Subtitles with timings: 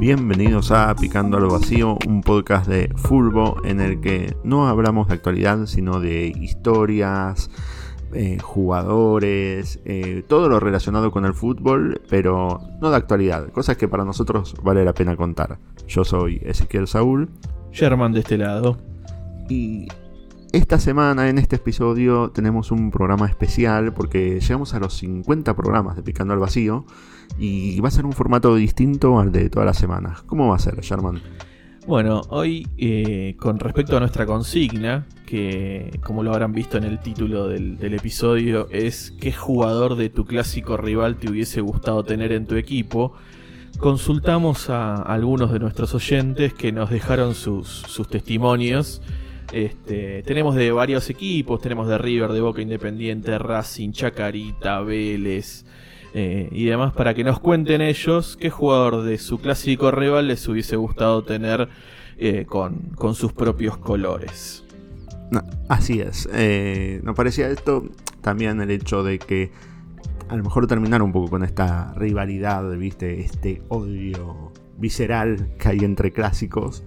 [0.00, 5.14] Bienvenidos a Picando al Vacío, un podcast de Fulbo en el que no hablamos de
[5.14, 7.50] actualidad, sino de historias,
[8.14, 13.88] eh, jugadores, eh, todo lo relacionado con el fútbol, pero no de actualidad, cosas que
[13.88, 15.58] para nosotros vale la pena contar.
[15.86, 17.28] Yo soy Ezequiel Saúl.
[17.70, 18.78] Sherman de este lado.
[19.48, 19.86] Y
[20.52, 25.94] esta semana, en este episodio, tenemos un programa especial porque llegamos a los 50 programas
[25.94, 26.84] de Picando al Vacío
[27.38, 30.22] y va a ser un formato distinto al de todas las semanas.
[30.22, 31.20] ¿Cómo va a ser, Sherman?
[31.86, 36.98] Bueno, hoy eh, con respecto a nuestra consigna, que como lo habrán visto en el
[36.98, 42.46] título del, episodio, es qué jugador de tu clásico rival te hubiese gustado tener en
[42.46, 43.12] tu equipo,
[43.78, 49.00] consultamos a algunos de nuestros oyentes que nos dejaron sus testimonios.
[49.52, 55.64] Este, tenemos de varios equipos, tenemos de River, de Boca Independiente, Racing, Chacarita, Vélez,
[56.12, 60.46] eh, y demás para que nos cuenten ellos qué jugador de su clásico rival les
[60.48, 61.68] hubiese gustado tener
[62.18, 64.64] eh, con, sus propios colores.
[65.68, 66.28] Así es.
[66.32, 67.84] Eh, nos parecía esto
[68.20, 69.52] también el hecho de que
[70.28, 73.20] a lo mejor terminar un poco con esta rivalidad, ¿viste?
[73.20, 76.84] Este odio visceral que hay entre clásicos.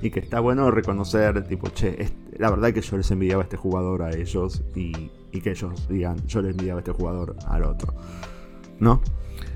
[0.00, 3.56] Y que está bueno reconocer, tipo, che, la verdad que yo les envidiaba a este
[3.56, 7.64] jugador a ellos y, y que ellos digan, yo les envidiaba a este jugador al
[7.64, 7.94] otro.
[8.80, 9.00] ¿no?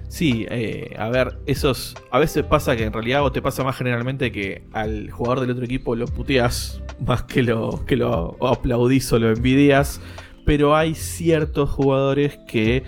[0.09, 1.95] Sí, eh, a ver, esos.
[2.11, 5.53] A veces pasa que en realidad, o te pasa más generalmente que al jugador del
[5.53, 10.01] otro equipo lo puteas más que lo, que lo aplaudís o lo envidias.
[10.45, 12.83] Pero hay ciertos jugadores que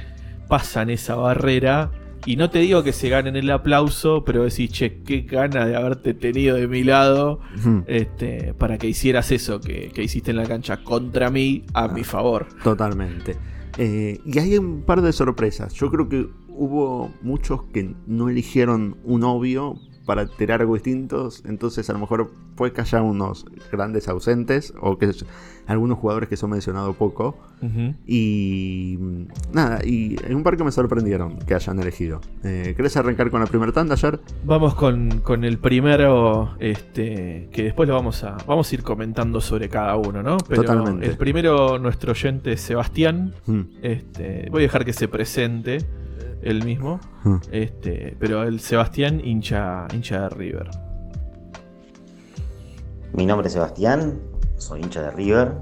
[0.48, 1.91] pasan esa barrera.
[2.27, 5.77] Y no te digo que se ganen el aplauso, pero decís, che, qué gana de
[5.77, 7.41] haberte tenido de mi lado
[7.86, 12.02] este, para que hicieras eso que, que, hiciste en la cancha contra mí a mi
[12.02, 12.47] favor.
[12.62, 13.36] Totalmente.
[13.77, 15.75] Eh, y hay un par de sorpresas.
[15.75, 21.42] Yo creo que hubo muchos que no eligieron un obvio para tirar algo distintos.
[21.47, 25.11] Entonces, a lo mejor puede que haya unos grandes ausentes o que
[25.67, 27.36] algunos jugadores que son mencionados poco.
[28.06, 28.98] Y
[29.55, 32.20] nada, y hay un par que me sorprendieron que hayan elegido.
[32.42, 34.20] Eh, ¿Querés arrancar con la primera tanda ayer?
[34.45, 39.40] Vamos con, con, el primero, este, que después lo vamos a, vamos a ir comentando
[39.40, 40.36] sobre cada uno, ¿no?
[40.46, 41.07] Pero Totalmente.
[41.07, 43.33] El primero, nuestro oyente Sebastián.
[43.80, 45.78] Este, voy a dejar que se presente
[46.44, 47.00] él mismo.
[47.50, 50.70] Este, pero el Sebastián hincha, hincha de River.
[53.12, 54.20] Mi nombre es Sebastián,
[54.56, 55.52] soy hincha de River.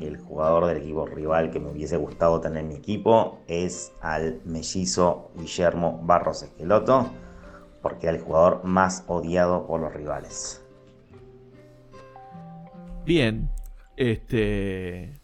[0.00, 4.40] El jugador del equipo rival que me hubiese gustado tener en mi equipo es al
[4.46, 7.10] mellizo Guillermo Barros Esqueloto,
[7.82, 10.64] porque era el jugador más odiado por los rivales.
[13.04, 13.50] Bien,
[13.96, 15.20] este.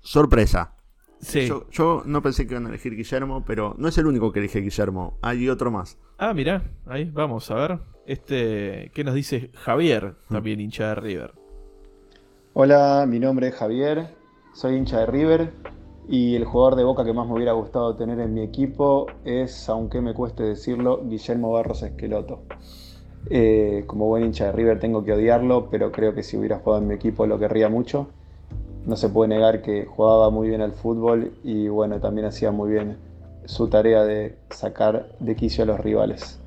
[0.00, 0.74] Sorpresa.
[1.20, 1.46] Sí.
[1.46, 4.38] Yo, yo, no pensé que iban a elegir Guillermo, pero no es el único que
[4.40, 5.18] elige Guillermo.
[5.20, 5.98] Hay otro más.
[6.18, 7.78] Ah, mira, ahí vamos a ver.
[8.06, 11.34] Este, ¿qué nos dice Javier, también hincha de River?
[12.54, 14.14] Hola, mi nombre es Javier,
[14.54, 15.52] soy hincha de River
[16.08, 19.68] y el jugador de Boca que más me hubiera gustado tener en mi equipo es,
[19.68, 22.42] aunque me cueste decirlo, Guillermo Barros Esqueloto.
[23.28, 26.82] Eh, como buen hincha de River tengo que odiarlo, pero creo que si hubiera jugado
[26.82, 28.08] en mi equipo lo querría mucho
[28.86, 32.70] no se puede negar que jugaba muy bien al fútbol y bueno, también hacía muy
[32.70, 32.98] bien
[33.44, 36.39] su tarea de sacar de quicio a los rivales.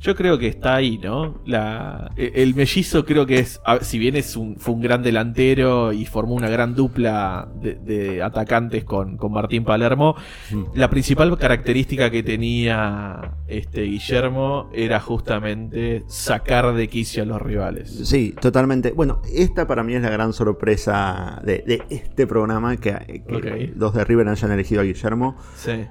[0.00, 1.40] Yo creo que está ahí, ¿no?
[1.44, 6.04] La, el mellizo creo que es, si bien es un, fue un gran delantero y
[6.06, 10.14] formó una gran dupla de, de atacantes con, con, Martín Palermo,
[10.50, 10.64] mm.
[10.74, 17.90] la principal característica que tenía este Guillermo era justamente sacar de quicio a los rivales.
[18.08, 18.92] Sí, totalmente.
[18.92, 23.72] Bueno, esta para mí es la gran sorpresa de, de este programa, que, que okay.
[23.74, 25.36] los de River hayan elegido a Guillermo.
[25.56, 25.86] Sí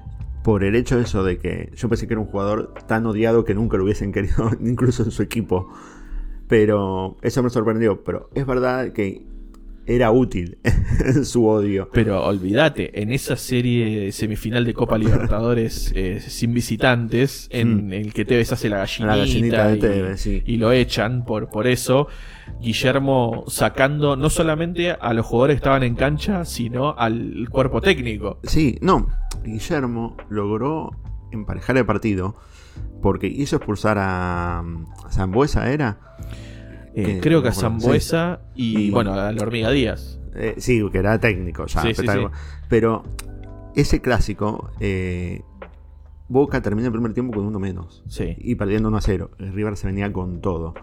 [0.48, 3.44] por el hecho de eso de que yo pensé que era un jugador tan odiado
[3.44, 5.68] que nunca lo hubiesen querido, incluso en su equipo.
[6.46, 8.02] Pero eso me sorprendió.
[8.02, 9.26] Pero es verdad que
[9.88, 10.58] era útil
[11.24, 11.88] su odio.
[11.92, 17.92] Pero olvídate, en esa serie semifinal de Copa Libertadores eh, sin visitantes, en mm.
[17.94, 20.42] el que Tevez hace la gallinita, la gallinita de y, Tevez, sí.
[20.44, 22.06] y, lo echan por, por eso,
[22.60, 28.40] Guillermo sacando no solamente a los jugadores que estaban en cancha, sino al cuerpo técnico.
[28.42, 29.08] Sí, no,
[29.42, 30.90] Guillermo logró
[31.32, 32.36] emparejar el partido
[33.00, 35.98] porque hizo expulsar a, a Zambuesa, ¿era?
[36.94, 38.62] Eh, creo que a Zambuesa sí.
[38.62, 40.18] y, y, bueno, a la Hormiga Díaz.
[40.34, 41.82] Eh, sí, que era técnico ya.
[41.82, 42.06] Sí, sí,
[42.68, 43.04] pero
[43.74, 45.42] ese clásico, eh,
[46.30, 48.04] Boca termina el primer tiempo con uno menos.
[48.06, 48.34] Sí.
[48.36, 49.30] Y perdiendo 1 a 0.
[49.38, 50.74] El River se venía con todo.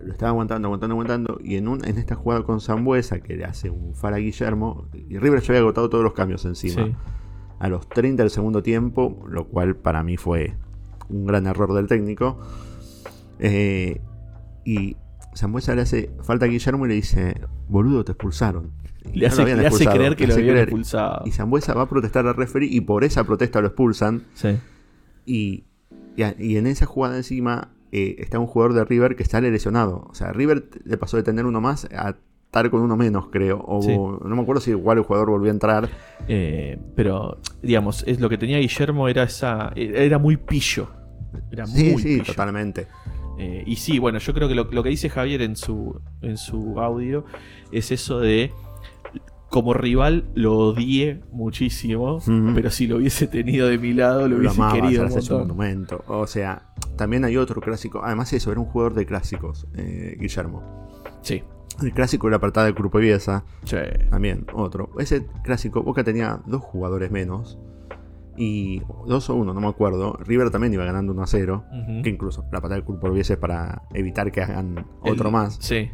[0.00, 1.38] Lo estaba aguantando, aguantando, aguantando.
[1.42, 4.86] Y en, un, en esta jugada con Zambuesa, que le hace un far a Guillermo,
[4.94, 6.96] y River ya había agotado todos los cambios encima.
[7.58, 10.56] A los 30 del segundo tiempo, lo cual para mí fue
[11.08, 12.38] un gran error del técnico.
[13.40, 14.00] Eh,
[14.64, 14.96] y
[15.36, 18.72] Zambuesa le hace falta a Guillermo y le dice: Boludo, te expulsaron.
[19.12, 21.22] Y Le no hace, le creer que le lo habían expulsado.
[21.26, 24.24] Y Zambuesa va a protestar al referee y por esa protesta lo expulsan.
[24.34, 24.58] Sí.
[25.24, 25.64] Y,
[26.16, 30.06] y, en esa jugada encima eh, está un jugador de River que sale lesionado.
[30.10, 32.16] O sea, River le pasó de tener uno más a
[32.46, 33.62] estar con uno menos, creo.
[33.66, 33.96] O Sí.
[33.96, 35.88] no me acuerdo si igual el jugador volvió a entrar.
[36.26, 39.72] Eh, pero, digamos, es lo que tenía Guillermo era esa.
[39.76, 40.88] Era muy pillo.
[41.50, 42.24] Era Sí, muy sí, pillo.
[42.24, 42.86] totalmente.
[43.38, 46.36] Eh, y sí, bueno, yo creo que lo, lo que dice Javier en su, en
[46.36, 47.24] su audio
[47.72, 48.52] es eso de.
[49.48, 52.18] Como rival lo odié muchísimo,
[52.54, 56.04] pero si lo hubiese tenido de mi lado lo Lo hubiese amaba, querido un monumento.
[56.08, 58.02] O sea, también hay otro clásico.
[58.02, 60.90] Además, eso, era un jugador de clásicos, eh, Guillermo.
[61.22, 61.44] Sí,
[61.80, 63.44] El clásico de la apartada del Grupo Viesa.
[63.64, 63.76] sí.
[64.10, 64.90] También, otro.
[64.98, 67.56] Ese clásico, Boca tenía dos jugadores menos.
[68.36, 70.18] Y dos o uno, no me acuerdo.
[70.24, 71.64] River también iba ganando 1 a 0.
[71.70, 72.02] Ujú.
[72.02, 75.56] Que incluso la patada del culpo es para evitar que hagan El- otro más.
[75.60, 75.88] Sí,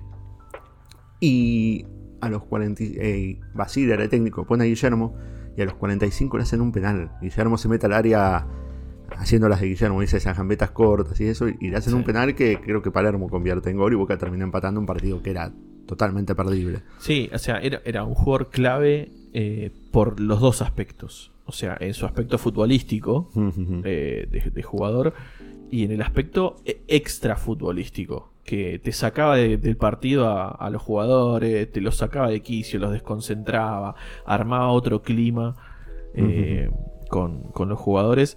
[1.21, 1.87] Y
[2.21, 2.83] a los 40.
[2.85, 5.15] Eh, Basile era el técnico, pone a Guillermo.
[5.57, 7.13] Y a los 45 le hacen un penal.
[7.21, 8.47] Guillermo se mete al área
[9.19, 11.47] haciendo las de Guillermo, dice esas gambetas cortas y eso.
[11.49, 11.97] Y le hacen Sí.
[11.99, 13.93] un penal que creo que Palermo convierte en gol.
[13.93, 15.53] Y Boca termina empatando un partido que era
[15.87, 16.83] totalmente perdible.
[16.99, 21.32] Sí, o sea, era, era un jugador clave eh, por los dos aspectos.
[21.47, 23.31] O sea, en su aspecto futbolístico
[23.85, 25.13] eh, de, de jugador
[25.71, 28.31] y en el aspecto e- extra futbolístico.
[28.45, 32.79] Que te sacaba de- del partido a, a los jugadores, te los sacaba de quicio,
[32.81, 33.95] los desconcentraba,
[34.27, 35.57] armaba otro clima
[36.15, 36.71] eh,
[37.09, 38.37] con, con los jugadores.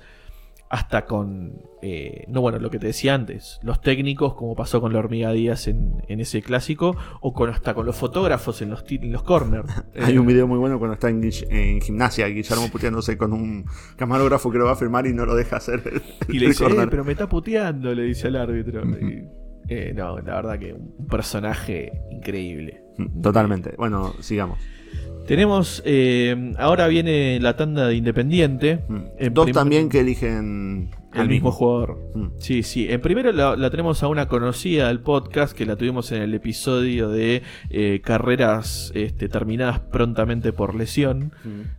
[0.70, 4.92] Hasta con, eh, no bueno, lo que te decía antes, los técnicos, como pasó con
[4.92, 8.84] la hormiga Díaz en, en ese clásico, o con hasta con los fotógrafos en los,
[8.90, 9.72] en los corners.
[10.02, 11.22] Hay un video muy bueno cuando está en,
[11.82, 13.66] gimnasia, Guillermo puteándose con un
[13.98, 15.84] camarógrafo que lo va a filmar y no lo deja hacer.
[15.86, 16.02] el-
[16.36, 18.82] Y le dice, "Eh, pero me está puteando, le dice al árbitro.
[18.84, 19.24] Y,
[19.70, 22.82] eh, no, la verdad que un personaje increíble.
[23.22, 23.76] Totalmente.
[23.78, 24.58] Bueno, sigamos.
[25.28, 25.84] Tenemos,
[26.58, 28.80] ahora viene la tanda de Independiente.
[29.20, 30.90] En Dos también que eligen
[31.22, 31.98] El mismo jugador.
[32.14, 32.26] Mm.
[32.38, 32.88] Sí, sí.
[32.90, 36.34] En primero la, la tenemos a una conocida del podcast que la tuvimos en el
[36.34, 41.34] episodio de eh, carreras este, terminadas prontamente por lesión.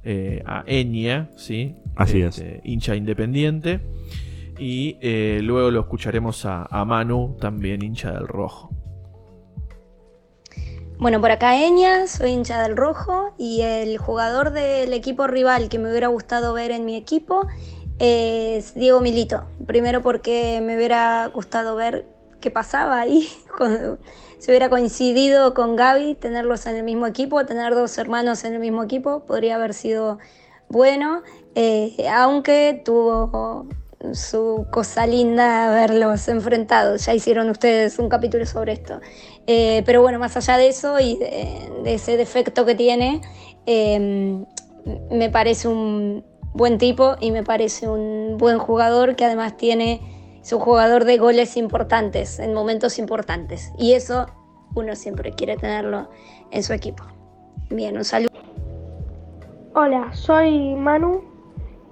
[0.05, 1.77] eh, a Enya, ¿sí?
[1.95, 3.81] Así Este, Hincha independiente.
[4.59, 8.71] Y eh, luego lo escucharemos a, a Manu, también hincha del rojo.
[10.99, 15.79] Bueno, por acá Eña, soy hincha del rojo y el jugador del equipo rival que
[15.79, 17.47] me hubiera gustado ver en mi equipo
[17.99, 19.45] es Diego Milito.
[19.67, 22.07] Primero porque me hubiera gustado ver
[22.41, 23.29] qué pasaba ahí,
[23.59, 23.99] cuando
[24.39, 28.61] se hubiera coincidido con Gaby, tenerlos en el mismo equipo, tener dos hermanos en el
[28.61, 30.19] mismo equipo, podría haber sido
[30.69, 31.23] bueno,
[31.55, 33.67] eh, aunque tuvo
[34.13, 37.07] su cosa linda verlos enfrentados.
[37.07, 39.01] Ya hicieron ustedes un capítulo sobre esto.
[39.47, 43.21] Eh, pero bueno, más allá de eso y de, de ese defecto que tiene,
[43.65, 44.45] eh,
[45.11, 46.25] me parece un
[46.57, 50.01] buen tipo y me parece un buen jugador que además tiene,
[50.41, 53.73] es un jugador de goles importantes, en momentos importantes.
[53.79, 54.27] Y eso
[54.75, 56.09] uno siempre quiere tenerlo
[56.51, 57.05] en su equipo.
[57.71, 58.31] Bien, un saludo.
[59.75, 61.23] Hola, soy Manu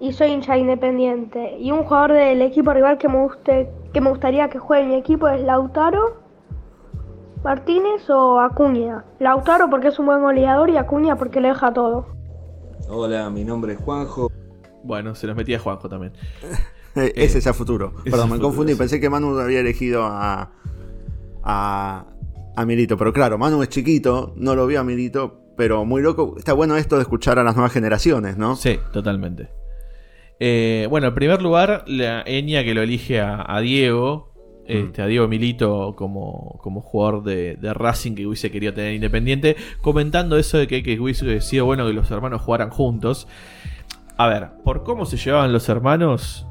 [0.00, 1.58] y soy hincha independiente.
[1.58, 4.88] Y un jugador del equipo rival que me, guste, que me gustaría que juegue en
[4.90, 6.22] mi equipo es Lautaro
[7.42, 9.04] Martínez o Acuña.
[9.18, 12.06] Lautaro porque es un buen goleador y Acuña porque le deja todo.
[12.88, 14.30] Hola, mi nombre es Juanjo.
[14.84, 16.12] Bueno, se los metía Juanjo también.
[16.96, 17.92] Eh, ese es a futuro.
[18.04, 18.74] Perdón, me futuro, confundí.
[18.74, 18.78] sí.
[18.78, 20.52] Pensé que Manu había elegido a,
[21.42, 22.06] a,
[22.54, 22.96] a Milito.
[22.96, 25.40] Pero claro, Manu es chiquito, no lo vio a Milito.
[25.56, 26.36] Pero muy loco.
[26.38, 28.54] Está bueno esto de escuchar a las nuevas generaciones, ¿no?
[28.54, 29.48] Sí, totalmente.
[30.38, 34.32] Eh, bueno, en primer lugar, la Enya que lo elige a, a Diego,
[34.66, 39.56] este, a Diego Milito como, como jugador de, de Racing que hubiese querido tener independiente,
[39.80, 43.26] comentando eso de que, que hubiese sido bueno que los hermanos jugaran juntos.
[44.16, 46.46] A ver, por cómo se llevaban los hermanos,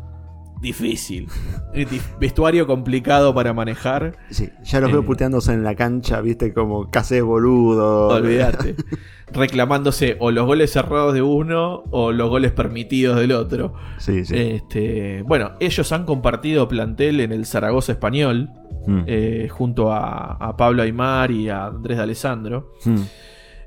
[0.62, 1.27] difícil.
[1.74, 4.17] Dif- Vestuario complicado para manejar.
[4.29, 5.05] Sí, ya los veo Eh.
[5.05, 8.08] puteándose en la cancha, viste, como casi boludo.
[8.10, 8.75] Olvídate.
[9.34, 13.74] Reclamándose o los goles cerrados de uno o los goles permitidos del otro.
[13.98, 14.36] Sí, sí.
[14.38, 18.50] Este, bueno, ellos han compartido plantel en el Zaragoza español,
[18.86, 19.03] Mm.
[19.08, 22.74] eh, junto a, a Pablo Aymar y a Andrés de Alessandro.
[22.84, 22.96] Mm.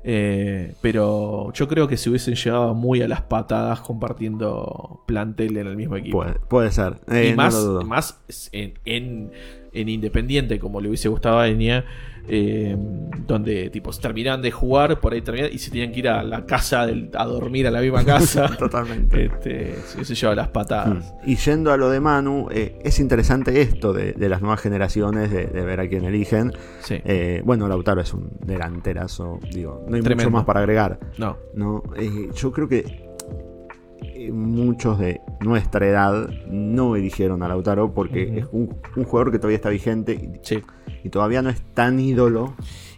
[0.09, 5.67] Eh, pero yo creo que se hubiesen llegado muy a las patadas compartiendo plantel en
[5.67, 6.19] el mismo equipo.
[6.19, 7.01] Puede, puede ser.
[7.11, 7.53] Eh, y más,
[7.85, 8.17] más
[8.53, 9.31] en, en-
[9.81, 11.85] en Independiente, como le hubiese gustado a Enya,
[12.29, 12.75] eh,
[13.25, 16.23] donde tipo se terminaban de jugar, por ahí terminaban y se tenían que ir a
[16.23, 18.49] la casa del- a dormir a la misma casa.
[18.57, 19.25] Totalmente.
[19.25, 21.13] este, se llevado las patadas.
[21.25, 25.31] Y yendo a lo de Manu, eh, es interesante esto de, de las nuevas generaciones,
[25.31, 26.51] de, de ver a quién eligen.
[26.81, 26.95] Sí.
[27.05, 30.29] Eh, bueno, Lautaro es un delanterazo, digo, no hay Tremendo.
[30.29, 30.99] mucho más para agregar.
[31.17, 31.37] No.
[31.53, 31.83] ¿no?
[31.97, 33.06] Eh, yo creo que
[34.31, 39.57] muchos de nuestra edad no eligieron a Lautaro porque es un, un jugador que todavía
[39.57, 40.59] está vigente y, Sí.
[41.03, 42.55] y todavía no es tan ídolo.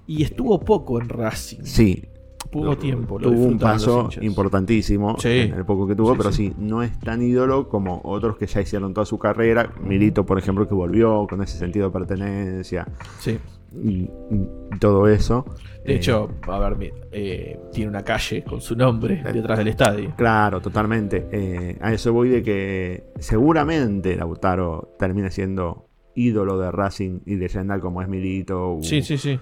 [0.07, 1.59] Y estuvo poco en Racing.
[1.63, 2.03] Sí,
[2.51, 3.19] Poco tiempo.
[3.19, 5.27] lo tuvo un paso importantísimo Sí.
[5.29, 6.48] en el poco que tuvo, Sí, pero sí.
[6.48, 6.55] sí.
[6.57, 9.71] no es tan ídolo como otros que ya hicieron toda su carrera.
[9.83, 12.88] Milito, por ejemplo, que volvió con ese sentido de pertenencia
[13.19, 13.38] Sí.
[13.73, 15.45] Y, y todo eso.
[15.85, 20.13] De Eh, hecho, a ver, eh, tiene una calle con su nombre detrás del estadio.
[20.17, 21.27] Claro, totalmente.
[21.31, 27.79] Eh, a eso voy de que seguramente Lautaro termine siendo ídolo de Racing y leyenda
[27.79, 29.39] como es Milito, u- Sí, sí, sí.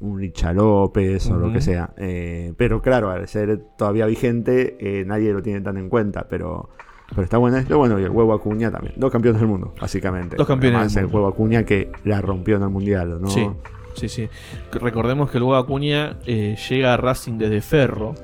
[0.00, 1.92] un Licha López o lo que sea.
[1.96, 6.28] Eh, pero claro, al ser todavía vigente, eh, nadie lo tiene tan en cuenta.
[6.28, 6.68] Pero,
[7.10, 7.76] pero está bueno esto.
[7.78, 8.94] Bueno, y el huevo Acuña también.
[8.96, 10.36] Dos campeones del mundo, básicamente.
[10.36, 11.18] Dos campeones Además, del el mundo.
[11.18, 13.28] huevo Acuña que la rompió en el mundial, ¿no?
[13.30, 13.48] Sí,
[13.94, 14.28] sí, sí.
[14.72, 18.14] Recordemos que el Hugo Acuña eh, llega a Racing desde Ferro.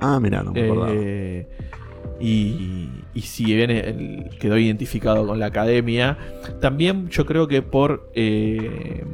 [0.00, 0.92] Ah, mira, no me acordaba.
[0.94, 1.48] eh,
[2.20, 6.16] y, y si bien quedó identificado con la academia,
[6.60, 9.04] también yo creo que por eh,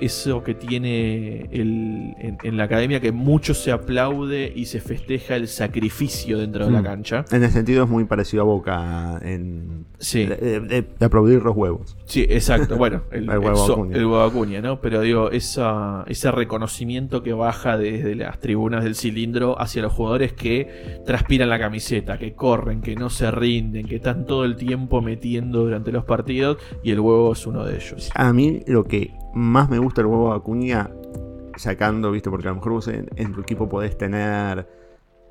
[0.00, 5.36] eso que tiene el- en, en la academia, que mucho se aplaude y se festeja
[5.36, 6.84] el sacrificio dentro de la Mm.
[6.84, 7.24] cancha.
[7.30, 10.24] En ese sentido es muy parecido a Boca en Sí.
[10.26, 11.96] de, de- de aplaudir los huevos.
[12.04, 12.76] Sí, exacto.
[12.78, 13.96] Bueno, el, El huevo el Acuña.
[13.96, 14.80] el huevo Acuña, ¿no?
[14.80, 20.32] Pero digo, esa, ese reconocimiento que baja desde las tribunas del cilindro hacia los jugadores
[20.32, 25.00] que transpiran la camiseta, que corren, que no se rinden, que están todo el tiempo
[25.02, 28.10] metiendo durante los partidos, y el huevo es uno de ellos.
[28.14, 30.90] A mí lo que más me gusta el huevo Acuña,
[31.56, 34.68] sacando, viste, porque a lo mejor vos en, en tu equipo podés tener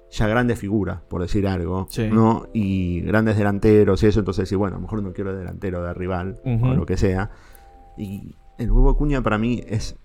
[0.09, 2.07] ya grandes figuras, por decir algo, Sí.
[2.11, 2.47] ¿no?
[2.53, 5.83] Y grandes delanteros y eso, entonces sí, bueno, a lo mejor no quiero el delantero
[5.83, 7.29] de rival o lo que sea.
[7.97, 9.95] Y el huevo Acuña para mí es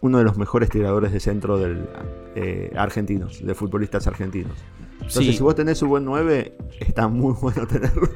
[0.00, 1.86] uno de los mejores tiradores de centro del
[2.34, 4.52] eh, argentinos, de futbolistas argentinos.
[4.94, 5.32] Entonces, Sí.
[5.34, 8.08] si vos tenés un buen 9, está muy bueno tenerlo.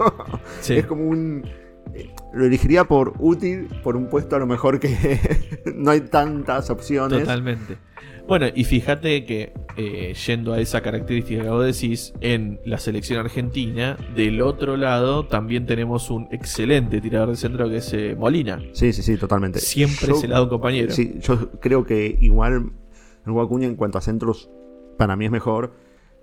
[0.61, 0.77] Sí.
[0.79, 1.45] Es como un.
[2.33, 5.19] Lo elegiría por útil, por un puesto a lo mejor que
[5.75, 7.21] no hay tantas opciones.
[7.21, 7.79] Totalmente.
[8.29, 13.21] Bueno, y fíjate que eh, yendo a esa característica que vos decís, en la selección
[13.21, 18.61] argentina, del otro lado también tenemos un excelente tirador de centro que es eh, Molina.
[18.73, 19.61] Sí, sí, sí, totalmente.
[19.61, 20.93] Siempre Yo- le da un compañero.
[20.93, 22.73] Sí, yo creo que igual
[23.25, 24.51] el Guacuña en cuanto a centros,
[24.99, 25.73] para mí es mejor.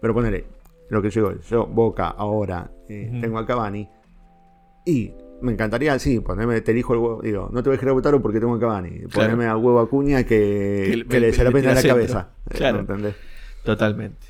[0.01, 0.45] Pero ponele,
[0.89, 3.87] lo que yo digo, yo Boca ahora, eh, tengo a Cavani.
[4.85, 7.89] Y me encantaría, sí, ponerme, te elijo el huevo, digo, no te voy a dejar
[7.89, 8.89] a Lautaro porque tengo a Cavani.
[9.01, 9.11] Claro.
[9.13, 12.29] Ponerme a huevo Acuña que, Que le- se la pena en la cabeza.
[12.47, 12.57] centro.
[12.57, 12.79] Claro.
[12.79, 13.15] ¿Entendés?
[13.63, 14.27] Totalmente.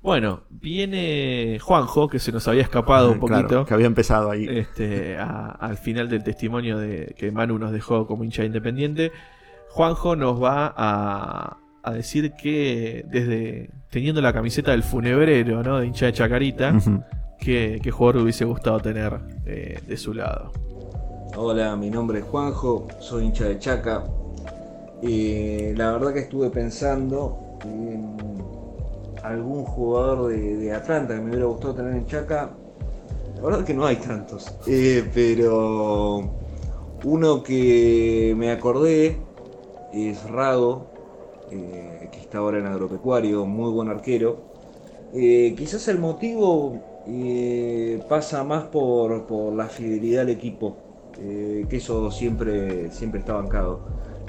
[0.00, 3.66] Bueno, viene Juanjo, que se nos había escapado un Claro, poquito.
[3.66, 4.46] que había empezado ahí.
[4.48, 9.10] este, a- al final del testimonio de, que Manu nos dejó como hincha independiente,
[9.70, 15.78] Juanjo nos va a, a decir que desde teniendo la camiseta del funebrero, ¿no?
[15.80, 16.74] De hincha de Chacarita.
[17.38, 20.52] ¿Qué, jugador hubiese gustado tener eh, de su lado?
[21.36, 24.04] Hola, mi nombre es Juanjo, soy hincha de Chaca.
[25.02, 28.16] Eh, la verdad que estuve pensando en
[29.22, 32.50] algún jugador de, Atlanta que me hubiera gustado tener en Chaca.
[33.36, 34.52] La verdad que no hay tantos.
[34.66, 36.28] Eh, pero
[37.04, 39.18] uno que me acordé
[39.92, 40.86] es Rago,
[41.52, 44.48] eh, que está ahora en agropecuario, muy buen arquero.
[45.12, 50.76] Quizás el motivo eh, pasa más por, la fidelidad al equipo,
[51.18, 53.80] eh, que eso siempre, siempre está bancado.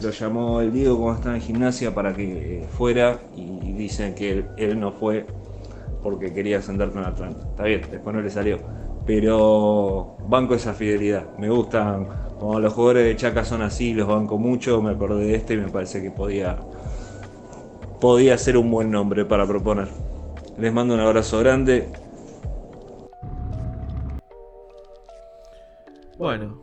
[0.01, 4.45] Lo llamó el Diego cuando estaba en gimnasia para que eh, fuera y dicen que
[4.55, 5.25] él, no fue
[6.01, 7.45] porque quería sentar con Atlanta.
[7.49, 8.59] Está bien, después no le salió.
[9.05, 11.37] Pero banco esa fidelidad.
[11.37, 12.07] Me gustan,
[12.39, 14.81] como los jugadores de Chaca son así, los banco mucho.
[14.81, 16.57] Me acordé de este y me parece que podía,
[17.99, 19.89] podía ser un buen nombre para proponer.
[20.57, 21.89] Les mando un abrazo grande.
[26.19, 26.61] Bueno,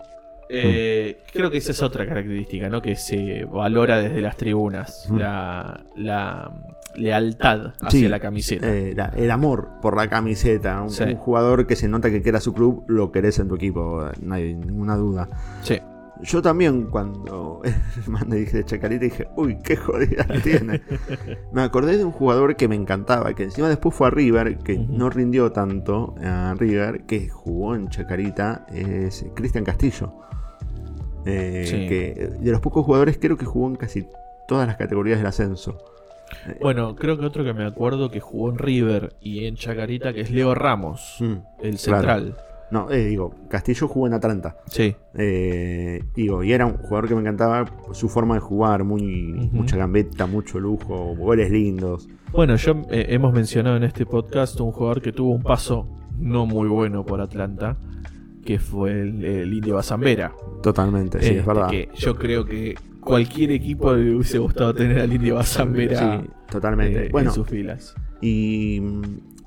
[0.49, 2.81] eh, creo que esa es otra característica, ¿no?
[2.81, 5.17] Que se valora desde las tribunas, Mm.
[5.19, 6.53] la, la
[6.95, 8.67] lealtad hacia Sí, la camiseta.
[8.73, 10.83] eh, la- el amor por la camiseta.
[10.83, 11.03] Un, Sí.
[11.03, 14.35] un jugador que se nota que quiera su club, lo querés en tu equipo, no
[14.35, 15.29] hay ninguna duda.
[15.63, 15.79] Sí.
[16.23, 17.61] Yo también cuando
[18.27, 20.81] me dije de Chacarita dije, uy, qué jodida tiene.
[21.53, 24.79] me acordé de un jugador que me encantaba, que encima después fue a River, que
[24.79, 30.13] no rindió tanto a River, que jugó en Chacarita, es Cristian Castillo.
[31.29, 34.07] Eh, que de los pocos jugadores creo que jugó en casi
[34.47, 35.77] todas las categorías del ascenso.
[36.61, 40.21] Bueno, creo que otro que me acuerdo que jugó en River y en Chacarita, que
[40.21, 42.37] es Leo Ramos, mm, el central.
[42.71, 44.57] No, eh, digo, Castillo jugó en Atlanta.
[44.67, 44.97] Sí.
[45.15, 49.77] Eh, digo, y era un jugador que me encantaba su forma de jugar, muy mucha
[49.77, 52.09] gambeta, mucho lujo, goles lindos.
[52.33, 55.87] Bueno, yo eh, hemos mencionado en este podcast un jugador que tuvo un paso
[56.19, 57.77] no muy bueno por Atlanta,
[58.45, 60.33] que fue el, Indio Bazambera.
[60.63, 61.71] Totalmente, sí, es este, verdad.
[61.71, 67.11] Que yo creo que cualquier equipo le hubiese gustado tener al Indio Bazambera sí, totalmente.
[67.11, 67.95] bueno, en sus filas.
[68.21, 68.81] Y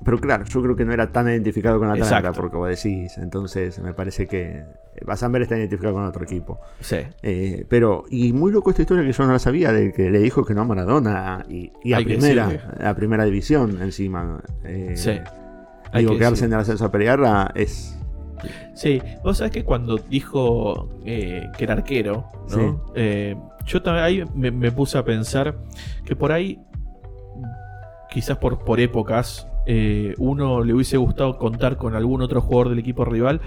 [0.04, 3.18] pero claro, yo creo que no era tan identificado con Atlanta, porque vos decís.
[3.18, 4.64] Entonces, me parece que
[5.04, 6.58] Basamber está identificado con otro equipo.
[6.80, 6.96] Sí.
[7.22, 10.18] Eh, pero, y muy loco esta historia que yo no la sabía, de que le
[10.20, 14.40] dijo que no a Maradona y, a, primera, a primera división encima.
[14.64, 15.20] Eh, sí.
[15.94, 17.98] Digo, quedarse en el ascenso a pelear es.
[18.74, 22.82] Sí, vos sabés que cuando dijo eh, que era arquero, ¿no?
[23.66, 25.58] yo también ahí me, puse a pensar
[26.06, 26.58] que por ahí,
[28.10, 32.78] quizás por, por épocas, eh, uno le hubiese gustado contar con algún otro jugador del
[32.78, 33.40] equipo rival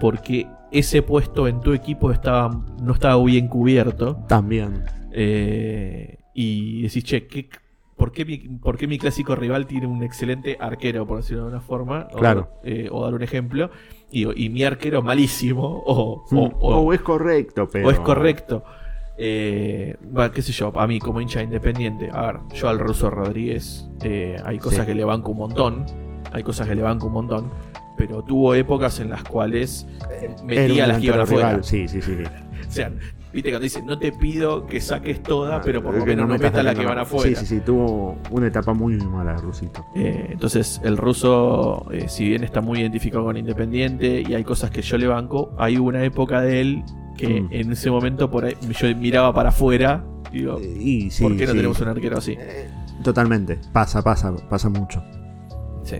[0.00, 4.16] porque ese puesto en tu equipo estaba, no estaba bien cubierto.
[4.28, 4.84] También.
[5.12, 7.48] Eh, y decís, che,
[7.96, 12.08] por, qué mi, clásico rival tiene un excelente arquero, por decirlo de alguna forma?
[12.08, 12.60] Claro.
[12.62, 13.70] Eh, o, dar un ejemplo.
[14.10, 15.82] Y, y, mi arquero malísimo.
[15.84, 17.88] O, o, o, es correcto, pero.
[17.88, 18.62] O es correcto.
[19.20, 19.96] Eh,
[20.32, 24.36] qué sé yo, a mí como hincha independiente, a ver, yo al ruso Rodríguez eh,
[24.44, 25.86] hay cosas que le banco un montón,
[26.32, 27.50] hay cosas que le banco un montón,
[27.96, 29.88] pero tuvo épocas en las cuales
[30.22, 31.60] eh, metía las que iban afuera.
[31.64, 32.12] Sí, sí, sí.
[32.68, 32.92] o sea,
[33.32, 36.38] viste cuando dice, no te pido que saques toda, ah, pero por lo menos no
[36.38, 37.28] metas las que van afuera.
[37.28, 39.84] Sí, sí, sí, tuvo una etapa muy mala el rusito.
[39.96, 44.80] Eh, entonces, el ruso, si bien está muy identificado con Independiente y hay cosas que
[44.80, 46.84] yo le banco, hay una época de él
[47.18, 47.48] que mm.
[47.50, 51.52] en ese momento por ahí yo miraba para afuera y digo, eh, ¿por qué no
[51.52, 52.36] tenemos un arquero así?
[52.38, 52.70] Eh,
[53.02, 55.02] totalmente, pasa, pasa, pasa mucho.
[55.82, 55.96] Sí.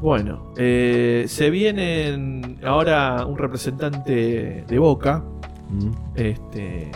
[0.00, 5.24] Bueno, eh, se viene ahora un representante de Boca,
[5.70, 5.90] mm.
[6.14, 6.92] este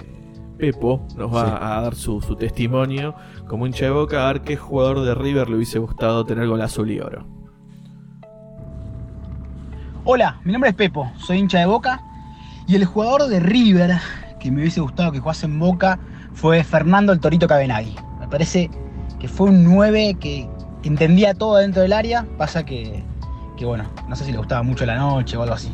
[0.59, 3.14] Pepo, nos va a dar su, testimonio
[3.48, 6.61] como hincha de Boca, a ver qué jugador de River le hubiese gustado tener con
[6.61, 7.26] azul y oro.
[10.05, 12.10] Hola, mi nombre es Pepo, soy hincha de Boca
[12.70, 13.98] y el jugador de River
[14.38, 15.98] que me hubiese gustado que jugase en Boca
[16.35, 17.96] fue Fernando el Torito Cabenagui.
[18.20, 18.70] Me parece
[19.18, 20.48] que fue un 9 que,
[20.85, 22.24] entendía todo dentro del área.
[22.38, 23.02] Pasa que,
[23.61, 25.72] bueno, no sé si le gustaba mucho la noche o algo así.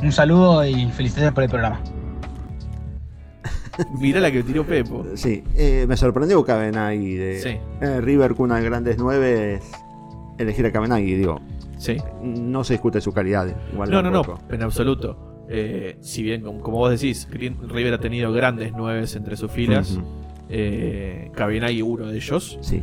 [0.00, 1.80] Un saludo y felicitaciones por el programa.
[3.98, 5.04] Mirá la que tiró Pepo.
[5.16, 7.84] Sí, eh, me sorprendió Cabenagui de sí.
[7.84, 9.60] eh, River con una grandes 9
[10.38, 11.40] elegir a Cabenagui, digo.
[11.76, 11.96] Sí.
[12.22, 13.48] No se discute su calidad.
[13.72, 15.35] Igual no, no, no, en absoluto.
[15.48, 19.98] Eh, si bien, como, vos decís, River ha tenido grandes nueves entre sus filas.
[20.48, 21.30] Eh,
[21.82, 22.58] uno de ellos.
[22.60, 22.82] Sí.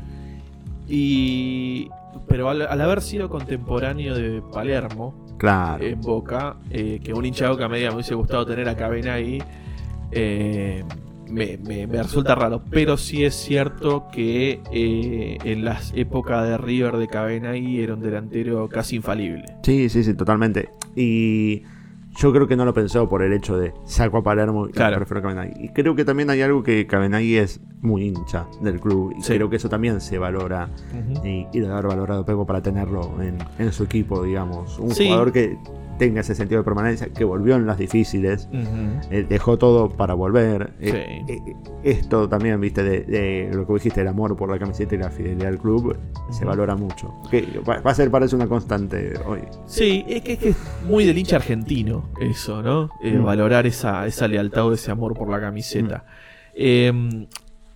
[0.88, 1.89] Y.
[2.28, 5.13] Pero al, haber sido contemporáneo de Palermo.
[5.38, 5.84] Claro.
[5.84, 6.58] En Boca.
[6.69, 9.39] Eh, que un hincha de Boca media me hubiese gustado tener a.
[10.12, 10.84] Eh,
[11.30, 12.62] me, me, resulta raro.
[12.69, 14.62] Pero sí es cierto que
[15.43, 19.45] en las épocas de River de Cabenagui era un delantero casi infalible.
[19.63, 20.69] Sí, sí, sí, totalmente.
[20.95, 21.63] Y
[22.15, 25.30] yo creo que no lo pensó por el hecho de saco a Palermo y prefiero
[25.30, 25.47] a.
[25.47, 29.13] Y creo que también hay algo que Cabenagui es muy hincha del club.
[29.17, 30.69] Y creo que eso también se valora.
[31.23, 34.78] y, y, haber valorado Pepo para tenerlo en, en su equipo, digamos.
[34.80, 35.58] Un jugador que
[35.97, 38.49] tenga ese sentido de permanencia, que volvió en las difíciles,
[39.12, 40.73] eh, dejó todo para volver.
[40.79, 41.39] Eh, eh,
[41.84, 45.49] esto también, viste, de, lo que dijiste, el amor por la camiseta y la fidelidad
[45.49, 45.97] al club,
[46.32, 47.13] se valora mucho.
[47.29, 49.41] Que va, a ser, parece una constante hoy.
[49.65, 52.89] Sí, es que es, muy del hincha argentino eso, ¿no?
[53.01, 53.23] Mm.
[53.23, 56.06] Valorar esa, esa lealtad o ese amor por la camiseta.
[56.08, 56.56] Mm.
[56.56, 57.27] Em,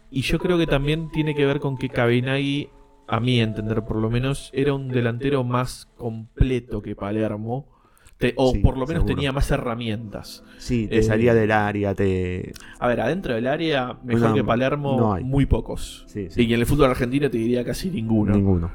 [0.09, 2.69] y yo creo que también tiene que ver con que Cabinagui,
[3.07, 7.76] a mí entender por lo menos, era un delantero más completo que Palermo
[8.35, 10.43] o por lo menos tenía más herramientas.
[10.57, 12.51] Sí, te salía eh, del área, te...
[12.79, 16.05] A ver, adentro del área, mejor que Palermo, muy pocos.
[16.15, 18.33] Y en el fútbol argentino te diría casi ninguno.
[18.33, 18.71] Ninguno.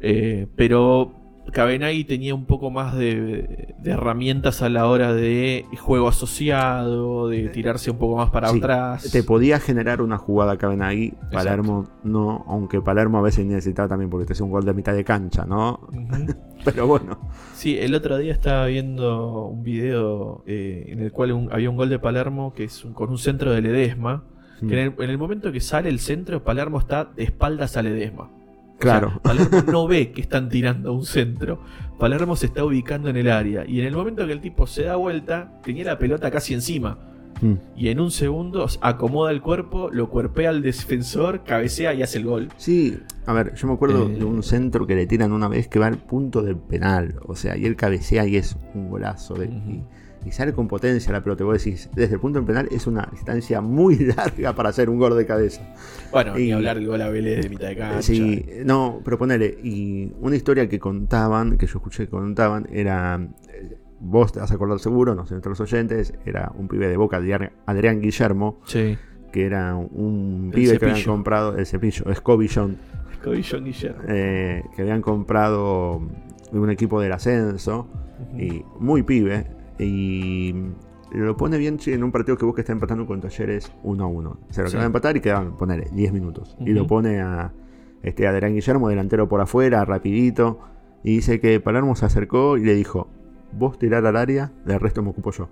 [0.00, 6.08] Eh, pero Cabenagui tenía un poco más de, de herramientas a la hora de juego
[6.08, 9.10] asociado, de tirarse un poco más para Sí, atrás.
[9.12, 14.26] Te podía generar una jugada Cabenagui, Palermo no, aunque Palermo a veces necesitaba también porque
[14.26, 15.80] te hacía un gol de mitad de cancha, ¿no?
[16.64, 17.18] Pero bueno,
[17.54, 21.76] Sí, el otro día estaba viendo un video eh, en el cual un- había un
[21.76, 24.24] gol de Palermo que es un- con un centro de Ledesma.
[24.60, 24.72] Mm.
[24.72, 28.30] En el, en el momento que sale el centro, Palermo está de espaldas a Ledesma.
[28.84, 29.10] O Claro.
[29.10, 31.60] sea, Palermo no ve que están tirando un centro.
[31.98, 33.64] Palermo se está ubicando en el área.
[33.66, 36.98] Y en el momento que el tipo se da vuelta, tenía la pelota casi encima.
[37.40, 37.54] Mm.
[37.76, 42.24] Y en un segundo acomoda el cuerpo, lo cuerpea al defensor, cabecea y hace el
[42.26, 42.48] gol.
[42.58, 44.18] Sí, a ver, yo me acuerdo Eh.
[44.18, 47.16] de un centro que le tiran una vez que va al punto del penal.
[47.26, 49.34] O sea, y él cabecea y es un golazo.
[49.34, 49.50] de-
[50.24, 51.44] y sale con potencia la pelota.
[51.44, 54.98] Vos decís, desde el punto del penal es una distancia muy larga para hacer un
[54.98, 55.74] gol de cabeza.
[56.12, 58.02] Bueno, Y- ni hablar del gol a Vélez de mitad de cancha.
[58.02, 59.58] Sí, no, pero ponele.
[59.62, 63.20] Y una historia que contaban, que yo escuché que contaban, era.
[63.52, 66.88] eh, Vos te vas a acordar seguro, no sé, entre los oyentes, era un pibe
[66.88, 68.98] de boca, Adrián, Guillermo, Sí.
[69.32, 74.02] que era un El pibe que habían comprado, el cepillo, Cobillón Guillermo.
[74.08, 76.02] eh, que habían comprado
[76.52, 77.88] de un equipo del ascenso,
[78.36, 79.46] y muy pibe,
[79.78, 80.54] y
[81.12, 84.06] lo pone bien en un partido que vos que está empatando con Talleres 1 a
[84.06, 84.38] 1.
[84.50, 84.72] Se lo Sí.
[84.72, 86.56] acaba de empatar y quedaban, ponele, 10 minutos.
[86.60, 87.52] Y lo pone a
[88.02, 90.58] este Adrián Guillermo, delantero por afuera, rapidito,
[91.02, 93.08] y dice que Palermo se acercó y le dijo,
[93.52, 95.48] vos tirar al área, del resto me ocupo yo.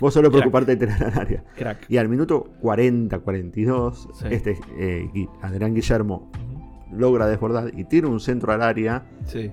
[0.00, 1.44] Vos solo preocuparte de tirar al área.
[1.56, 1.86] Crack.
[1.88, 4.26] Y al minuto 40-42, Sí.
[4.30, 5.08] este eh,
[5.40, 6.30] Adrián Guillermo
[6.92, 9.04] logra desbordar y tira un centro al área.
[9.26, 9.52] Sí.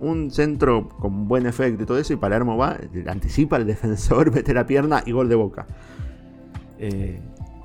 [0.00, 2.12] Un centro con buen efecto y todo eso.
[2.12, 5.66] Y Palermo va, anticipa al defensor, mete la pierna y gol de boca.
[6.78, 7.20] Eh,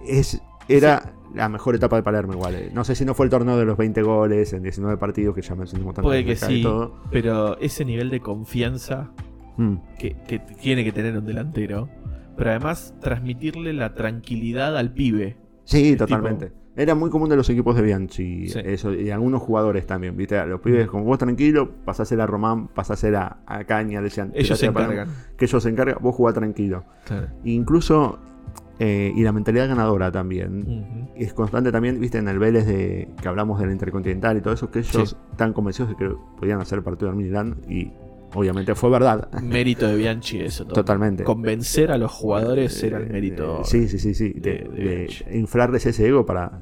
[0.07, 2.55] Es, era la mejor etapa de Palermo, igual.
[2.55, 2.71] eh.
[2.73, 5.41] No sé si no fue el torneo de los 20 goles en 19 partidos que
[5.41, 7.01] ya mencionamos tantas puede que sí, todo.
[7.11, 9.11] pero ese nivel de confianza
[9.57, 11.87] Mm, que, que tiene que tener un delantero,
[12.35, 15.37] pero además transmitirle la tranquilidad al pibe.
[15.63, 16.51] Sí, totalmente.
[16.77, 18.59] Era muy común de los equipos de Bianchi, Sí.
[18.63, 20.45] eso, y algunos jugadores también, ¿viste?
[20.45, 24.31] Los pibes, como vos tranquilo, pasásela a Román, pasásela a Caña, decían.
[24.35, 25.07] Ellos se encargan.
[25.37, 26.83] Que ellos se encargan, vos jugás tranquilo.
[27.45, 28.19] Incluso,
[28.79, 30.61] eh, y la mentalidad ganadora también.
[30.61, 31.09] Ujú.
[31.15, 34.69] Es constante también, viste, en el Vélez de que hablamos del Intercontinental y todo eso,
[34.69, 35.15] que ellos Sí.
[35.31, 37.91] están convencidos de que podían hacer partido del Milan y
[38.35, 39.31] obviamente fue verdad.
[39.41, 40.65] Mérito de Bianchi eso.
[40.65, 40.75] todo.
[40.75, 41.23] Totalmente.
[41.23, 43.61] Convencer a los jugadores era el mérito.
[43.61, 44.33] Eh, sí, sí, sí, sí.
[44.33, 46.61] De, de- inflarles ese ego para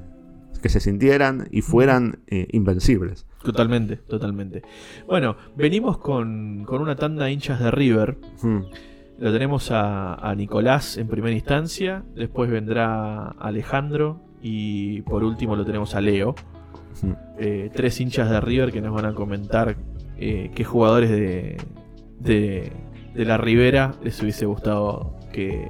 [0.62, 3.26] que se sintieran y fueran eh, invencibles.
[3.42, 4.62] Totalmente, totalmente.
[5.06, 8.16] Bueno, venimos con, con una tanda de hinchas de River.
[8.42, 8.60] Hmm.
[9.18, 15.64] Lo tenemos a, a Nicolás en primera instancia, después vendrá Alejandro y por último lo
[15.64, 16.34] tenemos a Leo.
[17.02, 17.12] Hmm.
[17.38, 19.76] Eh, tres hinchas de River que nos van a comentar
[20.18, 21.56] eh, qué jugadores de,
[22.20, 22.72] de,
[23.14, 25.68] la Ribera les hubiese gustado que,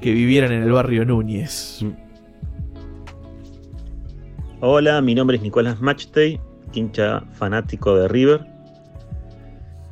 [0.00, 1.84] que vivieran en el barrio Núñez.
[4.60, 6.40] Hola, mi nombre es Nicolás Matchtey,
[6.74, 8.46] hincha fanático de River.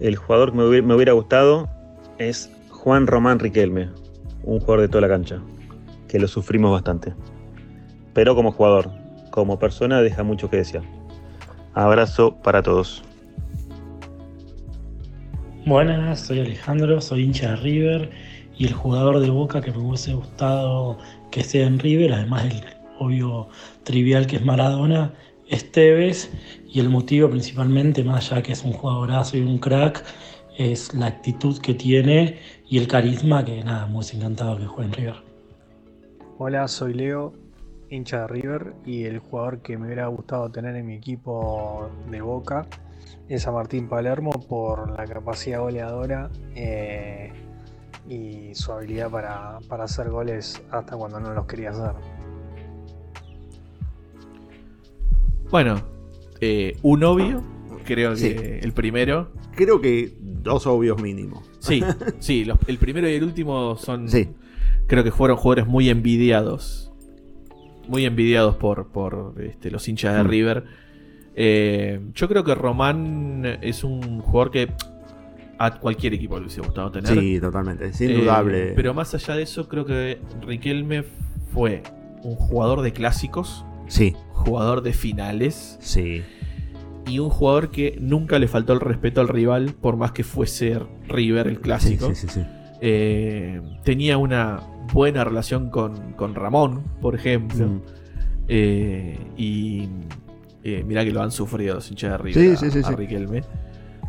[0.01, 1.69] El jugador que me hubiera gustado
[2.19, 3.91] es Juan Román Riquelme,
[4.45, 5.41] un jugador de toda la cancha,
[6.07, 7.15] que lo sufrimos bastante.
[8.13, 8.91] Pero como jugador,
[9.31, 10.85] como persona deja mucho que desear.
[11.75, 13.03] Abrazo para todos.
[15.69, 18.11] Buenas, soy Alejandro, soy hincha de River
[18.57, 20.97] y el jugador de Boca que me hubiese gustado
[21.31, 22.65] que esté en River, además del
[22.99, 23.49] obvio
[23.85, 25.13] trivial que es Maradona,
[25.47, 26.31] es Tevez
[26.67, 30.03] y el motivo principalmente, más allá que es un jugadorazo y un crack,
[30.57, 34.93] es la actitud que tiene y el carisma que nada, hubiese encantado que juegue en
[34.95, 35.17] River.
[36.39, 37.35] Hola, soy Leo,
[37.91, 42.23] hincha de River y el jugador que me hubiera gustado tener en mi equipo de
[42.23, 42.67] Boca
[43.29, 47.33] es a Martín Palermo por la capacidad goleadora eh,
[48.09, 51.93] y su habilidad para, para hacer goles hasta cuando no los quería hacer.
[55.51, 55.81] Bueno,
[56.41, 57.43] eh, un obvio,
[57.85, 59.31] creo que el primero.
[59.55, 61.49] Creo que dos obvios mínimos.
[61.59, 61.83] Sí,
[62.19, 64.09] sí, los- el primero y el último son.
[64.09, 64.29] Sí.
[64.87, 66.93] Creo que fueron jugadores muy envidiados.
[67.89, 70.29] Muy envidiados por, por este, los hinchas de Mm.
[70.29, 70.65] River.
[71.35, 74.69] Eh, yo creo que Román es un jugador que
[75.59, 77.13] a cualquier equipo le hubiese gustado tener.
[77.19, 77.87] Sí, totalmente.
[77.87, 78.73] Es Eh, indudable.
[78.77, 81.05] pero más allá de eso, creo que Riquelme
[81.53, 81.83] fue
[82.23, 83.65] un jugador de clásicos.
[83.89, 84.15] Sí.
[84.33, 85.77] Jugador de finales.
[85.81, 86.23] Sí.
[87.07, 90.79] Y un jugador que nunca le faltó el respeto al rival, por más que fuese
[91.09, 92.09] River el clásico.
[92.09, 92.47] Sí, sí, sí, sí.
[92.81, 94.61] Eh, tenía una
[94.93, 97.67] buena relación con, con Ramón, por ejemplo.
[97.67, 97.81] Mm.
[98.49, 99.89] Eh, y
[100.77, 102.97] eh, mirá que lo han sufrido los hinchas de River Sí, a- sí, sí, a.
[102.97, 103.43] Riquelme.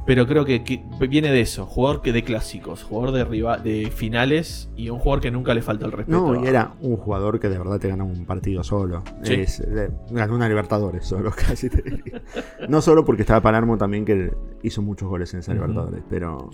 [0.05, 3.91] Pero creo que, que viene de eso, jugador que de clásicos, jugador de riva- de
[3.91, 6.33] finales y un jugador que nunca le falta el respeto.
[6.33, 9.03] No, y era un jugador que de verdad te ganó un partido solo.
[9.23, 12.23] Es, eh, ganó una Libertadores solo, casi te diría.
[12.67, 14.31] No solo porque estaba Palermo también, que
[14.63, 15.53] hizo muchos goles en esa.
[15.53, 16.49] Libertadores, pero.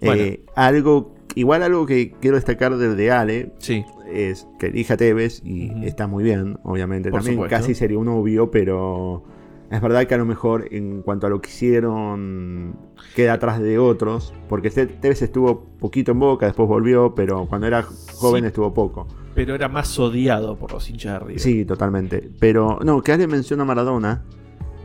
[0.00, 0.22] Bueno.
[0.22, 1.14] eh, algo.
[1.34, 3.84] Igual algo que quiero destacar del de Ale Sí.
[4.12, 7.10] es que elija Tevez y está muy bien, obviamente.
[7.10, 7.56] Por También supuesto.
[7.56, 9.24] casi sería un obvio, pero
[9.72, 12.76] es verdad que a lo mejor en cuanto a lo que hicieron
[13.16, 17.66] queda atrás de otros, porque Te- Tevez estuvo poquito en Boca, después volvió, pero cuando
[17.66, 18.46] era joven Sí.
[18.48, 19.06] estuvo poco.
[19.34, 21.40] Pero era más odiado por los hinchas de River.
[21.40, 22.30] Sí, totalmente.
[22.38, 24.22] Pero no, que alguien menciona a Maradona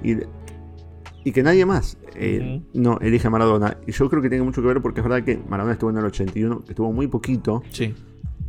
[0.02, 0.14] y,
[1.26, 3.78] y que nadie más eh, no elige a Maradona.
[3.86, 5.98] Y yo creo que tiene mucho que ver porque es verdad que Maradona estuvo en
[5.98, 7.62] el 81, que estuvo muy poquito.
[7.72, 7.94] Sí.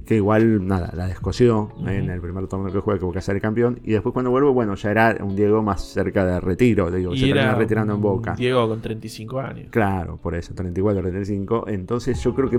[0.08, 3.78] Que igual, nada, la descoció en el primer torneo que juega, que Boca sale campeón.
[3.84, 6.90] Y después cuando vuelve, bueno, ya era un Diego más cerca de retiro.
[6.90, 8.34] Digo, Y se termina retirando en Boca.
[8.34, 9.66] Diego con 35 años.
[9.70, 11.64] Claro, por eso, 34, 35.
[11.68, 12.58] Entonces yo creo que